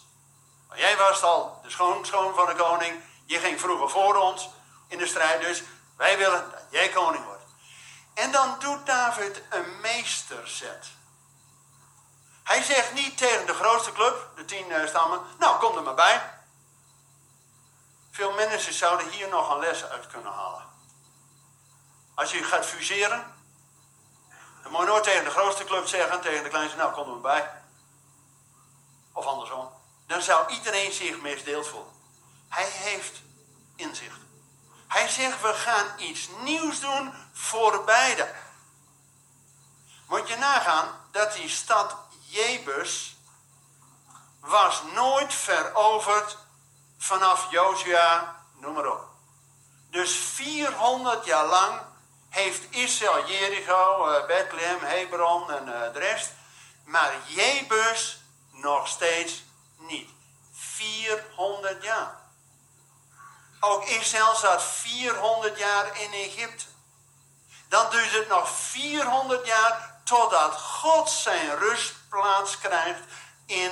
jij 0.74 0.96
was 0.96 1.22
al 1.22 1.60
de 1.62 1.70
schoon, 1.70 2.06
van 2.34 2.46
de 2.46 2.54
koning, 2.56 3.02
je 3.24 3.38
ging 3.38 3.60
vroeger 3.60 3.90
voor 3.90 4.16
ons 4.16 4.48
in 4.88 4.98
de 4.98 5.06
strijd, 5.06 5.40
dus 5.40 5.62
wij 5.96 6.18
willen 6.18 6.50
dat 6.50 6.62
jij 6.70 6.88
koning 6.88 7.24
wordt. 7.24 7.44
En 8.14 8.32
dan 8.32 8.56
doet 8.58 8.86
David 8.86 9.42
een 9.48 9.80
meesterzet. 9.80 10.86
Hij 12.42 12.62
zegt 12.62 12.92
niet 12.92 13.18
tegen 13.18 13.46
de 13.46 13.54
grootste 13.54 13.92
club, 13.92 14.28
de 14.36 14.44
tien 14.44 14.72
eh, 14.72 14.86
stammen, 14.86 15.20
nou 15.38 15.58
kom 15.58 15.76
er 15.76 15.82
maar 15.82 15.94
bij. 15.94 16.29
Veel 18.10 18.32
mensen 18.32 18.72
zouden 18.72 19.10
hier 19.10 19.28
nog 19.28 19.50
een 19.50 19.58
les 19.58 19.84
uit 19.84 20.06
kunnen 20.06 20.32
halen. 20.32 20.68
Als 22.14 22.30
je 22.30 22.44
gaat 22.44 22.66
fuseren, 22.66 23.34
dan 24.62 24.72
moet 24.72 24.80
je 24.80 24.86
nooit 24.86 25.04
tegen 25.04 25.24
de 25.24 25.30
grootste 25.30 25.64
club 25.64 25.86
zeggen, 25.86 26.20
tegen 26.20 26.42
de 26.42 26.48
kleinste, 26.48 26.76
nou 26.76 26.92
kom 26.92 27.12
er 27.12 27.20
bij. 27.20 27.50
Of 29.12 29.26
andersom. 29.26 29.70
Dan 30.06 30.22
zou 30.22 30.52
iedereen 30.52 30.92
zich 30.92 31.20
misdeeld 31.20 31.68
voelen. 31.68 31.92
Hij 32.48 32.68
heeft 32.68 33.20
inzicht. 33.76 34.18
Hij 34.88 35.08
zegt, 35.08 35.40
we 35.40 35.54
gaan 35.54 35.86
iets 35.96 36.28
nieuws 36.42 36.80
doen 36.80 37.12
voor 37.32 37.84
beide. 37.84 38.34
Moet 40.06 40.28
je 40.28 40.36
nagaan 40.36 40.88
dat 41.10 41.32
die 41.32 41.48
stad 41.48 41.96
Jebus 42.26 43.16
was 44.40 44.82
nooit 44.94 45.34
veroverd 45.34 46.36
vanaf 47.00 47.50
Josia, 47.50 48.36
noem 48.52 48.74
maar 48.74 48.86
op. 48.86 49.04
Dus 49.90 50.14
400 50.14 51.24
jaar 51.24 51.46
lang 51.46 51.80
heeft 52.28 52.74
Israël 52.74 53.26
Jericho, 53.26 54.08
uh, 54.08 54.26
Bethlehem, 54.26 54.78
Hebron 54.80 55.50
en 55.50 55.68
uh, 55.68 55.92
de 55.92 55.98
rest. 55.98 56.30
Maar 56.84 57.12
Jebus 57.26 58.20
nog 58.50 58.88
steeds 58.88 59.42
niet. 59.76 60.10
400 60.52 61.82
jaar. 61.82 62.18
Ook 63.60 63.84
Israël 63.84 64.34
zat 64.34 64.62
400 64.62 65.58
jaar 65.58 66.00
in 66.00 66.12
Egypte. 66.12 66.64
Dan 67.68 67.90
duurt 67.90 68.12
het 68.12 68.28
nog 68.28 68.50
400 68.50 69.46
jaar 69.46 70.00
totdat 70.04 70.54
God 70.54 71.10
zijn 71.10 71.58
rustplaats 71.58 72.58
krijgt 72.58 73.00
in 73.46 73.70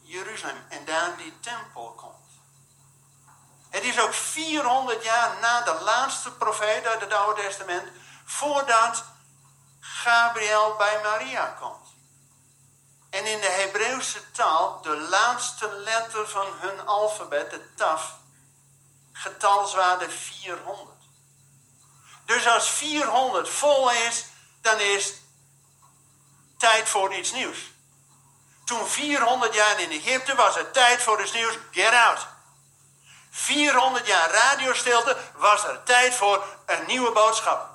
Jeruzalem. 0.00 0.66
En 0.68 0.84
daar 0.84 1.16
die 1.16 1.40
tempel 1.40 1.92
komt. 1.96 2.15
Het 3.70 3.84
is 3.84 4.00
ook 4.00 4.14
400 4.14 5.04
jaar 5.04 5.36
na 5.40 5.60
de 5.60 5.80
laatste 5.80 6.32
profeet 6.32 6.86
uit 6.86 7.00
het 7.00 7.12
Oude 7.12 7.42
Testament, 7.42 7.88
voordat 8.24 9.04
Gabriel 9.80 10.76
bij 10.76 11.00
Maria 11.02 11.46
komt. 11.60 11.88
En 13.10 13.26
in 13.26 13.40
de 13.40 13.50
Hebreeuwse 13.50 14.30
taal, 14.30 14.82
de 14.82 14.96
laatste 14.96 15.72
letter 15.72 16.28
van 16.28 16.46
hun 16.58 16.86
alfabet, 16.86 17.50
de 17.50 17.74
taf, 17.74 18.14
getalswaarde 19.12 20.10
400. 20.10 20.96
Dus 22.24 22.46
als 22.46 22.68
400 22.68 23.48
vol 23.48 23.90
is, 23.90 24.24
dan 24.60 24.80
is 24.80 25.14
tijd 26.58 26.88
voor 26.88 27.14
iets 27.14 27.32
nieuws. 27.32 27.58
Toen 28.64 28.86
400 28.86 29.54
jaar 29.54 29.80
in 29.80 29.90
Egypte 29.90 30.34
was 30.34 30.54
het 30.54 30.72
tijd 30.72 31.02
voor 31.02 31.22
iets 31.22 31.32
nieuws. 31.32 31.58
Get 31.70 31.92
out. 31.92 32.26
400 33.38 34.06
jaar 34.06 34.30
radiostilte 34.30 35.16
was 35.34 35.64
er 35.64 35.82
tijd 35.82 36.14
voor 36.14 36.44
een 36.66 36.86
nieuwe 36.86 37.12
boodschap. 37.12 37.68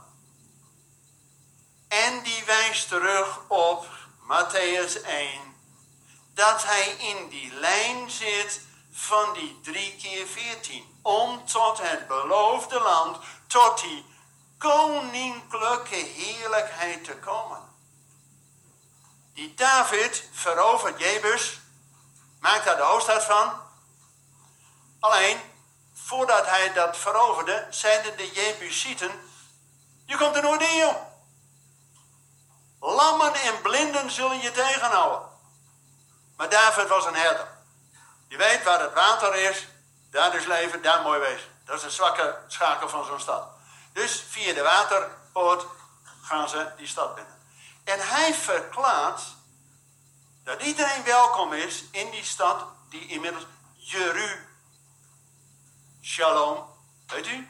En 1.88 2.24
die 2.24 2.44
wijst 2.46 2.88
terug 2.88 3.40
op 3.48 3.88
Matthäus 4.22 5.06
1. 5.06 5.56
Dat 6.34 6.64
hij 6.64 6.88
in 6.88 7.30
die 7.30 7.54
lijn 7.54 8.10
zit 8.10 8.62
van 8.92 9.34
die 9.34 9.60
drie 9.64 9.96
keer 9.96 10.28
14. 10.28 11.00
Om 11.02 11.46
tot 11.46 11.82
het 11.82 12.08
beloofde 12.08 12.80
land, 12.80 13.18
tot 13.48 13.82
die 13.82 14.06
koninklijke 14.58 15.96
heerlijkheid 15.96 17.04
te 17.04 17.16
komen. 17.16 17.62
Die 19.34 19.54
David 19.54 20.30
verovert 20.32 21.00
Jebus, 21.00 21.60
maakt 22.40 22.66
daar 22.66 22.78
de 22.78 22.84
hoofdstad 22.84 23.24
van. 23.24 23.54
Alleen, 25.00 25.51
voordat 26.06 26.46
hij 26.46 26.74
dat 26.74 26.98
veroverde, 26.98 27.68
zeiden 27.70 28.18
de 28.18 28.32
Jebusieten, 28.32 29.12
je 30.06 30.18
komt 30.18 30.36
er 30.36 30.42
nooit 30.42 30.62
in. 30.62 30.96
Lammen 32.80 33.34
en 33.34 33.62
blinden 33.62 34.12
zullen 34.12 34.42
je 34.42 34.52
tegenhouden. 34.52 35.30
Maar 36.38 36.50
David 36.50 36.88
was 36.88 37.06
een 37.06 37.16
herder. 37.16 37.48
Je 38.28 38.38
weet 38.38 38.64
waar 38.64 38.82
het 38.82 38.94
water 38.94 39.36
is, 39.36 39.68
daar 40.12 40.36
is 40.36 40.46
leven, 40.46 40.82
daar 40.82 41.02
mooi 41.02 41.20
wezen. 41.20 41.50
Dat 41.66 41.78
is 41.78 41.84
een 41.84 41.92
zwakke 41.92 42.38
schakel 42.48 42.90
van 42.90 43.06
zo'n 43.06 43.20
stad. 43.20 43.48
Dus 43.94 44.26
via 44.30 44.54
de 44.54 44.62
waterpoort 44.62 45.66
gaan 46.22 46.50
ze 46.50 46.72
die 46.78 46.88
stad 46.88 47.16
binnen. 47.16 47.40
En 47.84 48.00
hij 48.00 48.34
verklaart 48.34 49.22
dat 50.44 50.62
iedereen 50.62 51.04
welkom 51.04 51.54
is 51.54 51.84
in 51.92 52.10
die 52.10 52.24
stad 52.24 52.66
die 52.90 53.08
inmiddels 53.08 53.46
Jeru 53.76 54.51
Shalom, 56.04 56.66
weet 57.08 57.28
u? 57.28 57.50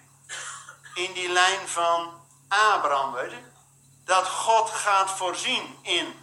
In 0.93 1.13
die 1.13 1.29
lijn 1.29 1.67
van 1.67 2.21
Abraham, 2.47 3.13
weet 3.13 3.31
u? 3.31 3.51
Dat 4.05 4.27
God 4.27 4.69
gaat 4.69 5.11
voorzien 5.11 5.79
in 5.81 6.19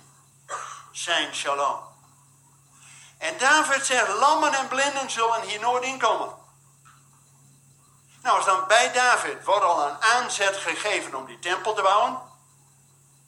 zijn 0.92 1.34
shalom. 1.34 1.78
En 3.18 3.38
David 3.38 3.86
zegt, 3.86 4.08
lammen 4.08 4.54
en 4.54 4.68
blinden 4.68 5.10
zullen 5.10 5.42
hier 5.42 5.60
nooit 5.60 5.84
inkomen. 5.84 6.34
Nou, 8.22 8.36
als 8.36 8.46
dan 8.46 8.66
bij 8.66 8.92
David 8.92 9.44
wordt 9.44 9.64
al 9.64 9.88
een 9.88 10.02
aanzet 10.02 10.56
gegeven 10.56 11.14
om 11.14 11.26
die 11.26 11.38
tempel 11.38 11.74
te 11.74 11.82
bouwen. 11.82 12.20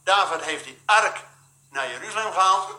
David 0.04 0.40
heeft 0.40 0.64
die 0.64 0.82
ark 0.86 1.24
naar 1.70 1.90
Jeruzalem 1.90 2.32
gehaald. 2.32 2.76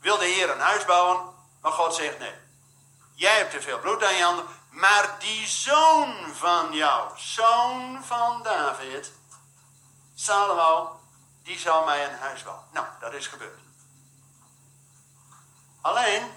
Wil 0.00 0.18
de 0.18 0.24
Heer 0.24 0.50
een 0.50 0.60
huis 0.60 0.84
bouwen. 0.84 1.34
Maar 1.60 1.72
God 1.72 1.94
zegt 1.94 2.18
nee. 2.18 2.34
Jij 3.14 3.36
hebt 3.36 3.50
te 3.50 3.62
veel 3.62 3.78
bloed 3.78 4.04
aan 4.04 4.16
je 4.16 4.22
handen. 4.22 4.46
Maar 4.76 5.16
die 5.18 5.46
zoon 5.46 6.34
van 6.34 6.72
jou, 6.72 7.18
zoon 7.18 8.04
van 8.04 8.42
David, 8.42 9.12
Salomo, 10.14 11.00
die 11.42 11.58
zal 11.58 11.84
mij 11.84 12.04
een 12.04 12.18
huis 12.18 12.42
bouwen. 12.42 12.64
Nou, 12.72 12.86
dat 13.00 13.12
is 13.12 13.26
gebeurd. 13.26 13.60
Alleen, 15.80 16.32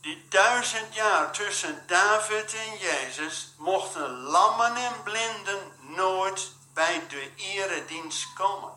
die 0.00 0.28
duizend 0.28 0.94
jaar 0.94 1.32
tussen 1.32 1.86
David 1.86 2.54
en 2.54 2.78
Jezus 2.78 3.54
mochten 3.58 4.10
lammen 4.10 4.76
en 4.76 5.02
blinden 5.02 5.72
nooit 5.78 6.52
bij 6.74 7.06
de 7.08 7.34
eredienst 7.36 8.32
komen. 8.32 8.72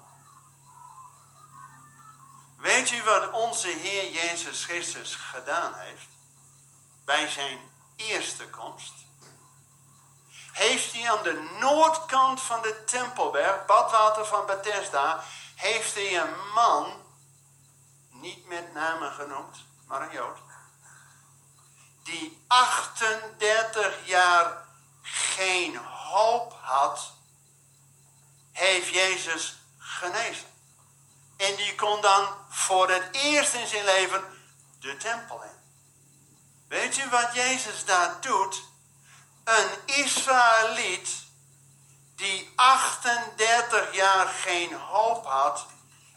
Weet 2.57 2.91
u 2.91 3.03
wat 3.03 3.31
onze 3.31 3.67
Heer 3.67 4.11
Jezus 4.11 4.65
Christus 4.65 5.15
gedaan 5.15 5.73
heeft 5.73 6.16
bij 7.07 7.27
zijn 7.27 7.59
eerste 7.95 8.49
komst? 8.49 8.93
Heeft 10.51 10.93
hij 10.93 11.11
aan 11.11 11.23
de 11.23 11.57
noordkant 11.59 12.41
van 12.41 12.61
de 12.61 12.83
Tempelberg, 12.83 13.65
badwater 13.65 14.25
van 14.25 14.45
Bethesda, 14.45 15.23
heeft 15.55 15.93
hij 15.93 16.21
een 16.21 16.51
man, 16.53 17.03
niet 18.09 18.47
met 18.47 18.73
name 18.73 19.11
genoemd, 19.11 19.57
maar 19.85 20.01
een 20.01 20.11
Jood, 20.11 20.37
die 22.03 22.43
38 22.47 24.07
jaar 24.07 24.65
geen 25.01 25.77
hoop 25.77 26.57
had, 26.61 27.13
heeft 28.51 28.89
Jezus 28.89 29.57
genezen. 29.77 30.47
En 31.37 31.55
die 31.55 31.75
kon 31.75 32.01
dan 32.01 32.27
voor 32.49 32.89
het 32.89 33.07
eerst 33.11 33.53
in 33.53 33.67
zijn 33.67 33.85
leven 33.85 34.23
de 34.79 34.97
tempel 34.97 35.43
in. 35.43 35.56
Weet 36.67 36.95
je 36.95 37.09
wat 37.09 37.33
Jezus 37.33 37.85
daar 37.85 38.17
doet? 38.21 38.63
Een 39.43 39.69
Israëliet 39.85 41.09
die 42.15 42.53
38 42.55 43.93
jaar 43.93 44.27
geen 44.27 44.73
hoop 44.73 45.25
had, 45.25 45.65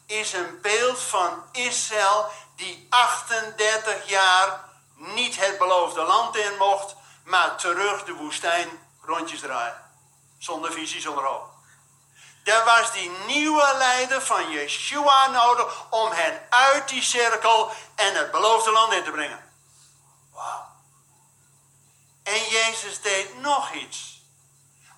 is 0.06 0.32
een 0.32 0.60
beeld 0.60 1.00
van 1.00 1.44
Israël 1.52 2.30
die 2.56 2.86
38 2.90 4.08
jaar 4.08 4.64
niet 4.94 5.36
het 5.36 5.58
beloofde 5.58 6.02
land 6.02 6.36
in 6.36 6.56
mocht, 6.58 6.94
maar 7.24 7.56
terug 7.56 8.04
de 8.04 8.12
woestijn 8.12 8.68
rondjes 9.02 9.40
draaien. 9.40 9.90
Zonder 10.38 10.72
visie, 10.72 11.00
zonder 11.00 11.24
hoop. 11.24 11.48
Er 12.44 12.64
was 12.64 12.92
die 12.92 13.10
nieuwe 13.26 13.74
leider 13.78 14.22
van 14.22 14.50
Yeshua 14.50 15.26
nodig 15.26 15.90
om 15.90 16.10
hen 16.10 16.40
uit 16.50 16.88
die 16.88 17.02
cirkel 17.02 17.72
en 17.94 18.14
het 18.14 18.30
beloofde 18.30 18.70
land 18.70 18.92
in 18.92 19.04
te 19.04 19.10
brengen. 19.10 19.49
En 22.30 22.44
Jezus 22.48 23.00
deed 23.00 23.40
nog 23.40 23.72
iets. 23.72 24.22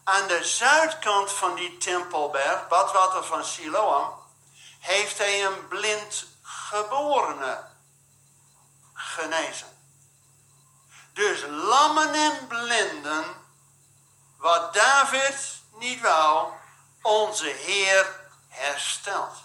Aan 0.04 0.28
de 0.28 0.44
zuidkant 0.44 1.32
van 1.32 1.54
die 1.54 1.76
tempelberg, 1.76 2.68
badwater 2.68 3.24
van 3.24 3.44
Siloam, 3.44 4.12
heeft 4.80 5.18
hij 5.18 5.44
een 5.44 5.68
blind 5.68 6.26
geborene 6.42 7.64
genezen. 8.92 9.78
Dus 11.12 11.44
lammen 11.48 12.14
en 12.14 12.46
blinden, 12.46 13.24
wat 14.36 14.74
David 14.74 15.62
niet 15.78 16.00
wou, 16.00 16.52
onze 17.02 17.48
Heer 17.48 18.30
herstelt. 18.48 19.36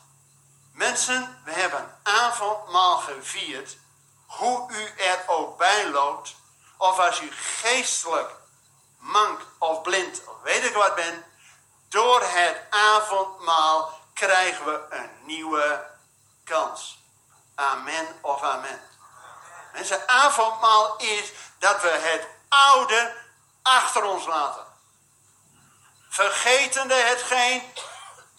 Mensen, 0.72 1.42
we 1.46 1.52
hebben 1.52 2.00
avondmaal 2.04 2.98
gevierd, 2.98 3.78
hoe 4.26 4.72
u 4.72 5.02
er 5.02 5.24
ook 5.28 5.58
bij 5.58 5.90
loopt, 5.90 6.36
of 6.78 7.00
als 7.00 7.20
u 7.20 7.32
geestelijk 7.32 8.32
mank 8.98 9.42
of 9.58 9.82
blind 9.82 10.22
of 10.28 10.42
weet 10.44 10.64
ik 10.64 10.74
wat 10.74 10.96
bent, 10.96 11.26
door 11.90 12.22
het 12.22 12.62
avondmaal 12.70 14.00
krijgen 14.14 14.66
we 14.66 14.86
een 14.90 15.10
nieuwe 15.26 15.90
kans. 16.44 17.00
Amen 17.56 18.20
of 18.22 18.42
amen. 18.42 18.82
Mensen, 19.74 20.08
avondmaal 20.08 20.98
is 20.98 21.32
dat 21.60 21.82
we 21.82 21.90
het 21.90 22.28
oude 22.50 23.16
achter 23.62 24.04
ons 24.04 24.26
laten. 24.26 24.66
Vergetende 26.10 26.94
hetgeen 26.94 27.64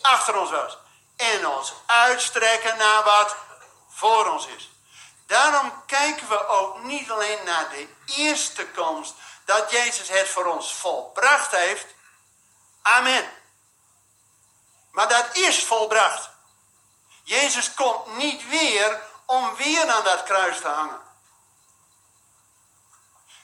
achter 0.01 0.37
ons 0.37 0.51
was. 0.51 0.79
En 1.17 1.47
ons 1.47 1.75
uitstrekken 1.87 2.77
naar 2.77 3.05
wat 3.05 3.37
voor 3.89 4.31
ons 4.31 4.47
is. 4.47 4.71
Daarom 5.29 5.73
kijken 5.87 6.29
we 6.29 6.47
ook 6.47 6.83
niet 6.83 7.11
alleen 7.11 7.45
naar 7.45 7.69
de 7.71 7.89
eerste 8.07 8.67
komst, 8.67 9.15
dat 9.45 9.71
Jezus 9.71 10.09
het 10.09 10.29
voor 10.29 10.45
ons 10.45 10.75
volbracht 10.75 11.51
heeft. 11.51 11.87
Amen. 12.83 13.31
Maar 14.91 15.09
dat 15.09 15.37
is 15.37 15.65
volbracht. 15.65 16.31
Jezus 17.23 17.75
komt 17.75 18.17
niet 18.17 18.49
weer 18.49 19.03
om 19.25 19.57
weer 19.57 19.89
aan 19.89 20.05
dat 20.05 20.23
kruis 20.23 20.61
te 20.61 20.69
hangen. 20.69 21.01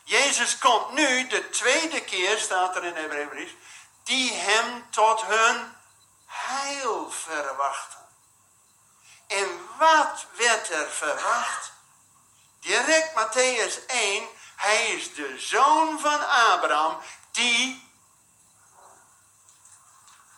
Jezus 0.03 0.59
komt 0.59 0.93
nu 0.93 1.27
de 1.27 1.51
tweede 1.51 2.05
keer, 2.05 2.39
staat 2.39 2.77
er 2.77 2.85
in 2.85 2.95
Hebreeënbrief, 2.95 3.53
die 4.03 4.33
hem 4.33 4.91
tot 4.91 5.23
hun 5.25 5.77
heil 6.27 7.11
verwachten. 7.11 7.99
En 9.27 9.69
wat 9.79 10.27
werd 10.37 10.71
er 10.71 10.91
verwacht? 10.91 11.74
Direct 12.65 13.15
Matthäus 13.15 13.87
1, 13.87 14.29
hij 14.57 14.91
is 14.91 15.15
de 15.15 15.39
zoon 15.39 16.01
van 16.01 16.29
Abraham 16.29 16.99
die 17.31 17.93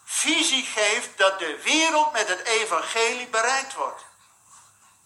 visie 0.05 0.65
geeft 0.65 1.19
dat 1.19 1.39
de 1.39 1.63
wereld 1.63 2.13
met 2.13 2.29
het 2.29 2.41
evangelie 2.41 3.27
bereikt 3.27 3.75
wordt. 3.75 4.05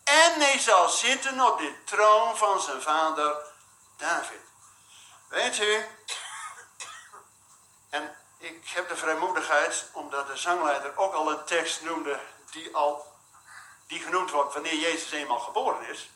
En 0.04 0.40
hij 0.40 0.59
zal 0.59 0.88
zitten 0.88 1.40
op 1.40 1.59
de 1.59 1.85
troon 1.85 2.37
van 2.37 2.61
zijn 2.61 2.83
vader 2.83 3.37
David. 3.96 4.40
Weet 5.28 5.59
u, 5.59 5.87
en 7.90 8.16
ik 8.38 8.68
heb 8.68 8.88
de 8.88 8.96
vrijmoedigheid, 8.96 9.88
omdat 9.92 10.26
de 10.26 10.37
zangleider 10.37 10.96
ook 10.96 11.14
al 11.14 11.30
een 11.30 11.44
tekst 11.44 11.83
noemde 11.83 12.20
die, 12.50 12.74
al, 12.76 13.12
die 13.87 14.00
genoemd 14.00 14.30
wordt 14.30 14.54
wanneer 14.54 14.76
Jezus 14.76 15.11
eenmaal 15.11 15.38
geboren 15.40 15.88
is. 15.88 16.11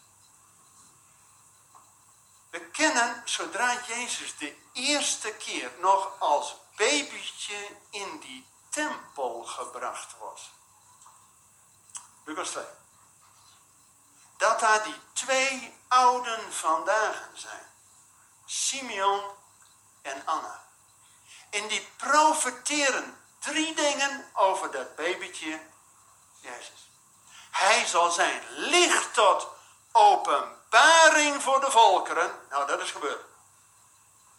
We 2.55 2.61
kennen, 2.61 3.23
zodra 3.25 3.81
Jezus 3.87 4.37
de 4.37 4.57
eerste 4.73 5.35
keer 5.35 5.71
nog 5.79 6.11
als 6.19 6.57
babytje 6.77 7.77
in 7.90 8.19
die 8.19 8.47
tempel 8.71 9.45
gebracht 9.45 10.14
wordt. 10.19 10.40
Lucas 12.25 12.51
2. 12.51 12.64
Dat 14.37 14.61
daar 14.61 14.85
die 14.85 14.95
twee 15.12 15.79
ouden 15.88 16.53
vandaag 16.53 17.29
zijn. 17.35 17.67
Simeon 18.47 19.23
en 20.03 20.27
Anna. 20.27 20.64
En 21.51 21.69
die 21.69 21.88
profeteren 21.97 23.21
drie 23.38 23.75
dingen 23.75 24.31
over 24.33 24.71
dat 24.71 24.97
babytje 24.97 25.61
Jezus. 26.40 26.90
Hij 27.51 27.87
zal 27.87 28.11
zijn 28.11 28.43
licht 28.51 29.14
tot 29.14 29.49
openbaring 30.75 31.43
voor 31.43 31.61
de 31.61 31.71
volkeren. 31.71 32.31
Nou, 32.51 32.67
dat 32.67 32.81
is 32.81 32.91
gebeurd. 32.91 33.25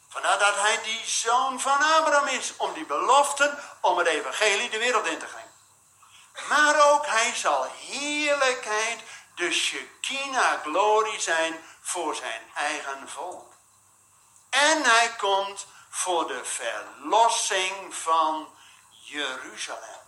Vandaar 0.08 0.40
dat 0.40 0.56
hij 0.56 0.82
die 0.84 1.06
zoon 1.06 1.60
van 1.60 1.82
Abraham 1.82 2.28
is. 2.28 2.54
Om 2.58 2.74
die 2.74 2.86
beloften, 2.86 3.60
om 3.82 3.98
het 3.98 4.08
evangelie 4.08 4.70
de 4.70 4.78
wereld 4.78 5.06
in 5.06 5.20
te 5.20 5.28
gaan. 5.28 5.54
Maar 6.50 6.92
ook 6.92 7.06
hij 7.06 7.36
zal 7.36 7.64
heerlijkheid, 7.64 9.00
de 9.36 9.52
Shekinah 9.52 10.62
glorie 10.62 11.20
zijn 11.20 11.64
voor 11.82 12.16
zijn 12.16 12.42
eigen 12.54 13.10
volk. 13.10 13.54
En 14.50 14.84
hij 14.84 15.16
komt 15.18 15.66
voor 15.90 16.28
de 16.28 16.46
verlossing 16.46 17.96
van 17.96 18.58
Jeruzalem. 18.90 20.04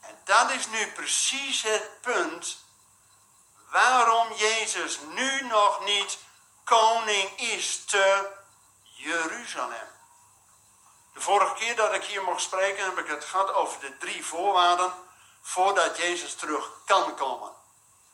En 0.00 0.20
dat 0.24 0.50
is 0.50 0.66
nu 0.66 0.92
precies 0.92 1.62
het 1.62 2.00
punt 2.00 2.61
waarom 3.72 4.32
Jezus 4.32 4.98
nu 5.08 5.42
nog 5.42 5.84
niet 5.84 6.18
koning 6.64 7.40
is 7.40 7.84
te 7.84 8.28
Jeruzalem. 8.82 9.88
De 11.12 11.20
vorige 11.20 11.54
keer 11.54 11.76
dat 11.76 11.94
ik 11.94 12.04
hier 12.04 12.22
mocht 12.22 12.42
spreken 12.42 12.84
heb 12.84 12.98
ik 12.98 13.06
het 13.06 13.24
gehad 13.24 13.52
over 13.52 13.80
de 13.80 13.98
drie 13.98 14.26
voorwaarden 14.26 14.92
voordat 15.40 15.96
Jezus 15.96 16.34
terug 16.34 16.70
kan 16.84 17.16
komen. 17.16 17.50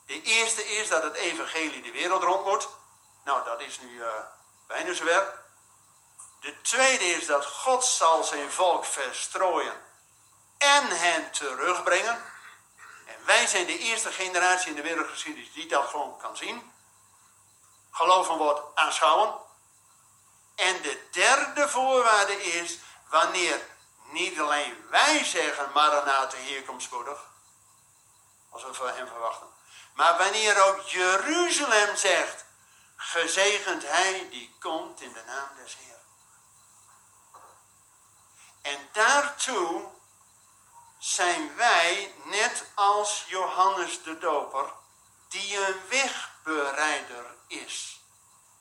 De 0.05 0.21
eerste 0.21 0.67
is 0.67 0.87
dat 0.87 1.03
het 1.03 1.15
evangelie 1.15 1.81
de 1.81 1.91
wereld 1.91 2.23
rond 2.23 2.45
moet. 2.45 2.67
Nou, 3.23 3.45
dat 3.45 3.61
is 3.61 3.79
nu 3.79 3.89
uh, 3.89 4.07
bijna 4.67 4.93
zover. 4.93 5.33
De 6.39 6.61
tweede 6.61 7.05
is 7.05 7.25
dat 7.25 7.45
God 7.45 7.85
zal 7.85 8.23
zijn 8.23 8.51
volk 8.51 8.85
verstrooien 8.85 9.81
en 10.57 10.87
hen 10.87 11.31
terugbrengen. 11.31 12.23
Wij 13.29 13.47
zijn 13.47 13.65
de 13.65 13.77
eerste 13.77 14.11
generatie 14.11 14.69
in 14.69 14.75
de 14.75 14.81
wereldgeschiedenis 14.81 15.53
die 15.53 15.67
dat 15.67 15.89
gewoon 15.89 16.17
kan 16.17 16.37
zien. 16.37 16.71
Geloven 17.91 18.37
wordt 18.37 18.61
aanschouwen. 18.75 19.33
En 20.55 20.81
de 20.81 21.07
derde 21.11 21.69
voorwaarde 21.69 22.43
is 22.43 22.77
wanneer 23.09 23.67
niet 24.03 24.39
alleen 24.39 24.87
wij 24.89 25.23
zeggen, 25.23 25.71
Maranatha, 25.73 26.37
hier 26.37 26.63
komt 26.63 26.81
spoedig. 26.81 27.19
Als 28.49 28.63
we 28.63 28.73
van 28.73 28.87
hem 28.87 29.07
verwachten. 29.07 29.47
Maar 29.93 30.17
wanneer 30.17 30.65
ook 30.65 30.81
Jeruzalem 30.81 31.95
zegt, 31.95 32.45
Gezegend 32.95 33.87
hij 33.87 34.27
die 34.29 34.55
komt 34.59 35.01
in 35.01 35.13
de 35.13 35.23
naam 35.25 35.49
des 35.63 35.77
Heeren. 35.77 36.01
En 38.61 38.89
daartoe 38.91 39.87
zijn 40.99 41.55
wij 41.55 42.13
net 42.23 42.63
als 42.75 43.25
Johannes 43.27 44.03
de 44.03 44.17
Doper, 44.17 44.71
die 45.29 45.67
een 45.67 45.81
wegbereider 45.89 47.25
is. 47.47 47.99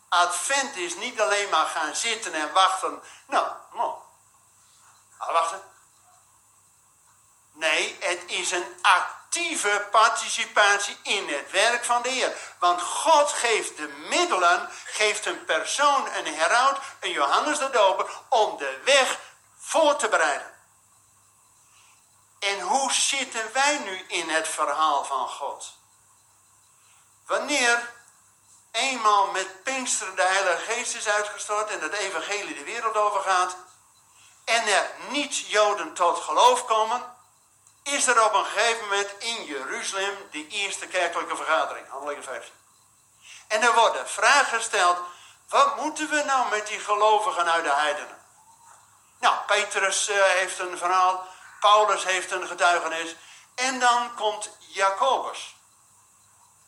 Advent 0.08 0.76
is 0.76 0.94
niet 0.94 1.20
alleen 1.20 1.48
maar 1.48 1.66
gaan 1.66 1.96
zitten 1.96 2.32
en 2.32 2.52
wachten. 2.52 3.02
Nou, 3.26 3.52
nou. 3.72 3.94
Al 5.18 5.32
wachten. 5.32 5.62
Nee, 7.52 7.96
het 8.00 8.20
is 8.26 8.50
een 8.50 8.76
actieve 8.82 9.88
participatie 9.90 10.96
in 11.02 11.28
het 11.28 11.50
werk 11.50 11.84
van 11.84 12.02
de 12.02 12.08
Heer. 12.08 12.36
Want 12.58 12.82
God 12.82 13.32
geeft 13.32 13.76
de 13.76 13.88
middelen, 13.88 14.68
geeft 14.84 15.26
een 15.26 15.44
persoon, 15.44 16.06
een 16.14 16.34
heraut, 16.34 16.78
een 17.00 17.10
Johannes 17.10 17.58
de 17.58 17.70
Doper, 17.70 18.10
om 18.28 18.56
de 18.56 18.80
weg 18.84 19.18
voor 19.56 19.96
te 19.96 20.08
bereiden. 20.08 20.57
En 22.38 22.60
hoe 22.60 22.92
zitten 22.92 23.52
wij 23.52 23.78
nu 23.78 24.04
in 24.08 24.28
het 24.28 24.48
verhaal 24.48 25.04
van 25.04 25.28
God? 25.28 25.72
Wanneer 27.26 27.92
eenmaal 28.70 29.26
met 29.26 29.62
Pinksteren 29.62 30.16
de 30.16 30.22
Heilige 30.22 30.72
Geest 30.72 30.94
is 30.94 31.08
uitgestort 31.08 31.70
en 31.70 31.80
het 31.80 31.92
evangelie 31.92 32.54
de 32.54 32.64
wereld 32.64 32.96
overgaat 32.96 33.56
en 34.44 34.66
er 34.66 34.90
niet-Joden 35.08 35.94
tot 35.94 36.18
geloof 36.18 36.64
komen, 36.64 37.16
is 37.82 38.06
er 38.06 38.24
op 38.24 38.34
een 38.34 38.44
gegeven 38.44 38.82
moment 38.82 39.14
in 39.18 39.44
Jeruzalem 39.44 40.16
de 40.30 40.46
eerste 40.46 40.86
kerkelijke 40.86 41.36
vergadering, 41.36 41.88
handelingen 41.88 42.24
15. 42.24 42.52
En 43.48 43.62
er 43.62 43.74
worden 43.74 44.08
vragen 44.08 44.58
gesteld, 44.58 44.98
wat 45.48 45.76
moeten 45.76 46.08
we 46.08 46.22
nou 46.26 46.48
met 46.48 46.66
die 46.66 46.80
gelovigen 46.80 47.50
uit 47.50 47.64
de 47.64 47.72
heidenen? 47.72 48.18
Nou, 49.20 49.36
Petrus 49.46 50.08
uh, 50.08 50.22
heeft 50.22 50.58
een 50.58 50.78
verhaal, 50.78 51.26
Paulus 51.60 52.04
heeft 52.04 52.30
een 52.30 52.46
getuigenis. 52.46 53.14
En 53.54 53.80
dan 53.80 54.14
komt 54.14 54.50
Jacobus, 54.58 55.56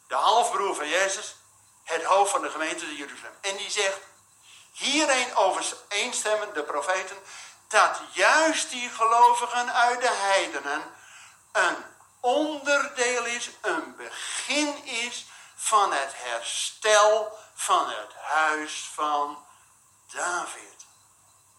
de 0.08 0.14
halfbroer 0.14 0.74
van 0.74 0.88
Jezus, 0.88 1.36
het 1.84 2.02
hoofd 2.02 2.30
van 2.30 2.42
de 2.42 2.50
gemeente 2.50 2.86
de 2.86 2.96
Jeruzalem. 2.96 3.36
En 3.40 3.56
die 3.56 3.70
zegt, 3.70 4.00
hierheen 4.72 5.36
overeenstemmen 5.36 6.54
de 6.54 6.62
profeten, 6.62 7.16
dat 7.68 8.00
juist 8.12 8.70
die 8.70 8.90
gelovigen 8.90 9.72
uit 9.72 10.00
de 10.00 10.10
heidenen 10.10 10.94
een 11.52 11.76
onderdeel 12.20 13.24
is, 13.24 13.50
een 13.60 13.96
begin 13.96 14.84
is 14.84 15.26
van 15.54 15.92
het 15.92 16.12
herstel 16.14 17.38
van 17.54 17.88
het 17.88 18.14
huis 18.14 18.90
van 18.94 19.46
David. 20.12 20.86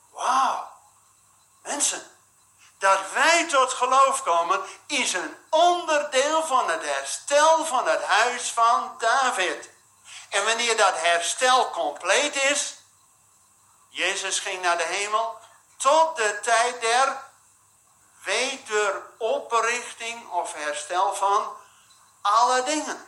Wauw. 0.10 0.72
Mensen, 1.62 2.12
dat 2.82 3.00
wij 3.14 3.48
tot 3.48 3.74
geloof 3.74 4.24
komen 4.24 4.62
is 4.88 5.14
een 5.14 5.38
onderdeel 5.50 6.44
van 6.44 6.70
het 6.70 6.84
herstel 6.84 7.66
van 7.66 7.88
het 7.88 8.04
huis 8.04 8.52
van 8.52 8.96
David. 8.98 9.70
En 10.30 10.46
wanneer 10.46 10.78
dat 10.78 10.98
herstel 10.98 11.70
compleet 11.70 12.36
is, 12.36 12.76
Jezus 13.90 14.40
ging 14.40 14.62
naar 14.62 14.78
de 14.78 14.84
hemel, 14.84 15.40
tot 15.78 16.16
de 16.16 16.40
tijd 16.42 16.82
der 16.82 17.24
wederoprichting 18.24 20.30
of 20.30 20.54
herstel 20.54 21.16
van 21.16 21.58
alle 22.22 22.64
dingen. 22.64 23.06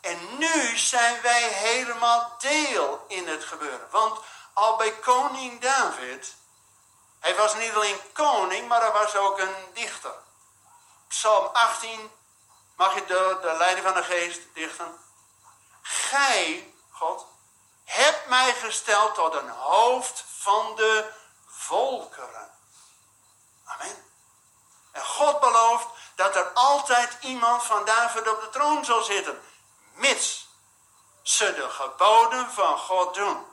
En 0.00 0.38
nu 0.38 0.76
zijn 0.76 1.22
wij 1.22 1.42
helemaal 1.42 2.36
deel 2.38 3.04
in 3.08 3.28
het 3.28 3.44
gebeuren. 3.44 3.88
Want 3.90 4.18
al 4.52 4.76
bij 4.76 4.92
koning 4.92 5.60
David 5.60 6.40
hij 7.22 7.36
was 7.36 7.54
niet 7.54 7.74
alleen 7.74 8.12
koning, 8.12 8.68
maar 8.68 8.80
hij 8.80 8.92
was 8.92 9.16
ook 9.16 9.38
een 9.38 9.54
dichter. 9.74 10.14
Psalm 11.08 11.46
18, 11.52 12.10
mag 12.76 12.94
je 12.94 13.04
de, 13.04 13.54
leiding 13.58 13.86
van 13.86 13.94
de 13.94 14.02
geest 14.02 14.40
dichten? 14.54 14.98
Gij, 15.82 16.74
God, 16.90 17.26
hebt 17.84 18.26
mij 18.28 18.54
gesteld 18.54 19.14
tot 19.14 19.34
een 19.34 19.48
hoofd 19.48 20.24
van 20.38 20.76
de 20.76 21.12
volkeren. 21.46 22.50
Amen. 23.64 24.04
En 24.92 25.04
God 25.04 25.40
belooft 25.40 25.86
dat 26.14 26.36
er 26.36 26.50
altijd 26.52 27.16
iemand 27.20 27.62
van 27.62 27.84
David 27.84 28.28
op 28.28 28.40
de 28.40 28.50
troon 28.50 28.84
zal 28.84 29.02
zitten, 29.02 29.42
mits 29.92 30.48
ze 31.22 31.54
de 31.54 31.70
geboden 31.70 32.50
van 32.50 32.78
God 32.78 33.14
doen. 33.14 33.51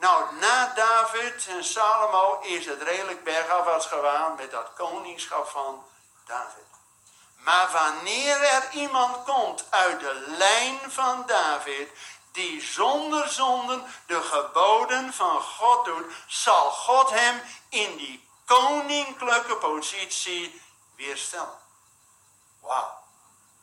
Nou, 0.00 0.34
na 0.36 0.72
David 0.74 1.46
en 1.46 1.64
Salomo 1.64 2.40
is 2.40 2.66
het 2.66 2.82
redelijk 2.82 3.24
bergafwaarts 3.24 3.86
gegaan 3.86 4.34
met 4.34 4.50
dat 4.50 4.72
koningschap 4.74 5.48
van 5.48 5.84
David. 6.26 6.64
Maar 7.36 7.70
wanneer 7.70 8.42
er 8.42 8.70
iemand 8.72 9.24
komt 9.24 9.64
uit 9.70 10.00
de 10.00 10.24
lijn 10.38 10.78
van 10.90 11.26
David, 11.26 11.90
die 12.32 12.62
zonder 12.62 13.28
zonden 13.28 13.86
de 14.06 14.22
geboden 14.22 15.12
van 15.12 15.42
God 15.42 15.84
doet, 15.84 16.12
zal 16.26 16.70
God 16.70 17.10
hem 17.10 17.42
in 17.68 17.96
die 17.96 18.28
koninklijke 18.46 19.56
positie 19.56 20.62
weerstellen. 20.96 21.58
Wauw. 22.60 22.98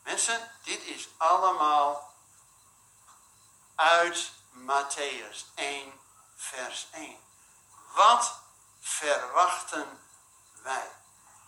Mensen, 0.04 0.52
dit 0.64 0.84
is 0.84 1.08
allemaal 1.18 2.14
uit 3.76 4.32
Matthäus 4.52 5.46
1 5.56 6.06
vers 6.38 6.88
1. 6.92 7.18
Wat 7.94 8.40
verwachten 8.80 10.00
wij? 10.64 10.90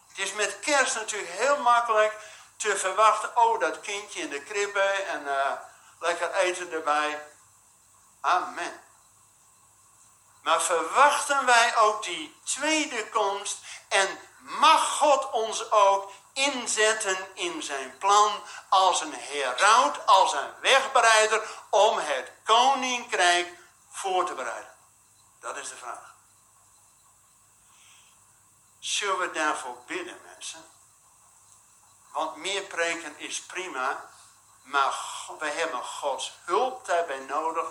Het 0.08 0.18
is 0.18 0.34
met 0.34 0.60
kerst 0.60 0.96
natuurlijk 0.96 1.32
heel 1.32 1.58
makkelijk 1.58 2.18
te 2.58 2.78
verwachten. 2.78 3.38
Oh, 3.38 3.60
dat 3.60 3.82
kindje 3.82 4.22
in 4.22 4.30
de 4.30 4.44
kribbe 4.44 4.82
en 4.82 5.22
uh, 5.22 5.52
lekker 6.00 6.34
eten 6.34 6.72
erbij. 6.72 7.28
Amen. 8.22 8.82
Maar 10.42 10.62
verwachten 10.62 11.46
wij 11.46 11.78
ook 11.78 12.04
die 12.04 12.40
tweede 12.44 13.10
komst 13.10 13.58
en 13.88 14.20
mag 14.40 14.98
God 14.98 15.30
ons 15.32 15.72
ook 15.72 16.12
inzetten 16.34 17.28
in 17.34 17.64
zijn 17.64 17.98
plan 17.98 18.44
als 18.70 19.02
een 19.02 19.14
heraut, 19.14 20.06
als 20.06 20.34
een 20.34 20.54
wegbereider 20.62 21.50
om 21.70 21.98
het 21.98 22.32
koninkrijk 22.44 23.58
voor 23.90 24.26
te 24.26 24.34
bereiden? 24.34 24.79
Dat 25.40 25.58
is 25.58 25.70
de 25.70 25.76
vraag. 25.76 26.16
Zullen 28.80 29.20
we 29.20 29.32
daarvoor 29.32 29.78
bidden, 29.88 30.18
mensen? 30.26 30.64
Want 32.14 32.36
meer 32.36 32.62
preken 32.62 33.20
is 33.20 33.42
prima, 33.42 34.10
maar 34.64 34.94
we 35.40 35.50
hebben 35.50 35.84
Gods 35.84 36.40
hulp 36.46 36.86
daarbij 36.86 37.20
nodig 37.20 37.68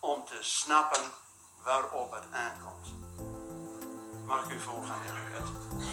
om 0.00 0.24
te 0.24 0.42
snappen 0.42 1.12
waarop 1.62 2.12
het 2.12 2.24
aankomt. 2.32 2.88
Mag 4.24 4.44
ik 4.44 4.50
u 4.50 4.60
voorgaan 4.60 5.02
in? 5.04 5.91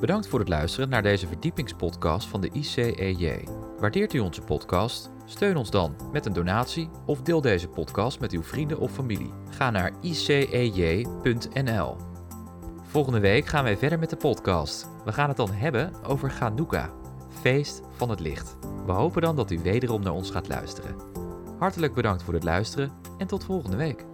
Bedankt 0.00 0.26
voor 0.26 0.38
het 0.38 0.48
luisteren 0.48 0.88
naar 0.88 1.02
deze 1.02 1.26
verdiepingspodcast 1.26 2.28
van 2.28 2.40
de 2.40 2.50
ICEJ. 2.52 3.48
Waardeert 3.78 4.12
u 4.12 4.18
onze 4.18 4.40
podcast? 4.40 5.10
Steun 5.24 5.56
ons 5.56 5.70
dan 5.70 5.94
met 6.12 6.26
een 6.26 6.32
donatie 6.32 6.88
of 7.06 7.22
deel 7.22 7.40
deze 7.40 7.68
podcast 7.68 8.20
met 8.20 8.32
uw 8.32 8.42
vrienden 8.42 8.78
of 8.78 8.92
familie. 8.92 9.32
Ga 9.50 9.70
naar 9.70 9.92
icej.nl. 10.00 11.96
Volgende 12.82 13.20
week 13.20 13.46
gaan 13.46 13.64
wij 13.64 13.76
verder 13.76 13.98
met 13.98 14.10
de 14.10 14.16
podcast. 14.16 14.88
We 15.04 15.12
gaan 15.12 15.28
het 15.28 15.36
dan 15.36 15.52
hebben 15.52 16.04
over 16.04 16.30
Chanukah, 16.30 16.90
feest 17.40 17.82
van 17.96 18.10
het 18.10 18.20
licht. 18.20 18.56
We 18.86 18.92
hopen 18.92 19.22
dan 19.22 19.36
dat 19.36 19.50
u 19.50 19.58
wederom 19.58 20.02
naar 20.02 20.14
ons 20.14 20.30
gaat 20.30 20.48
luisteren. 20.48 20.94
Hartelijk 21.58 21.94
bedankt 21.94 22.22
voor 22.22 22.34
het 22.34 22.44
luisteren 22.44 22.92
en 23.18 23.26
tot 23.26 23.44
volgende 23.44 23.76
week. 23.76 24.09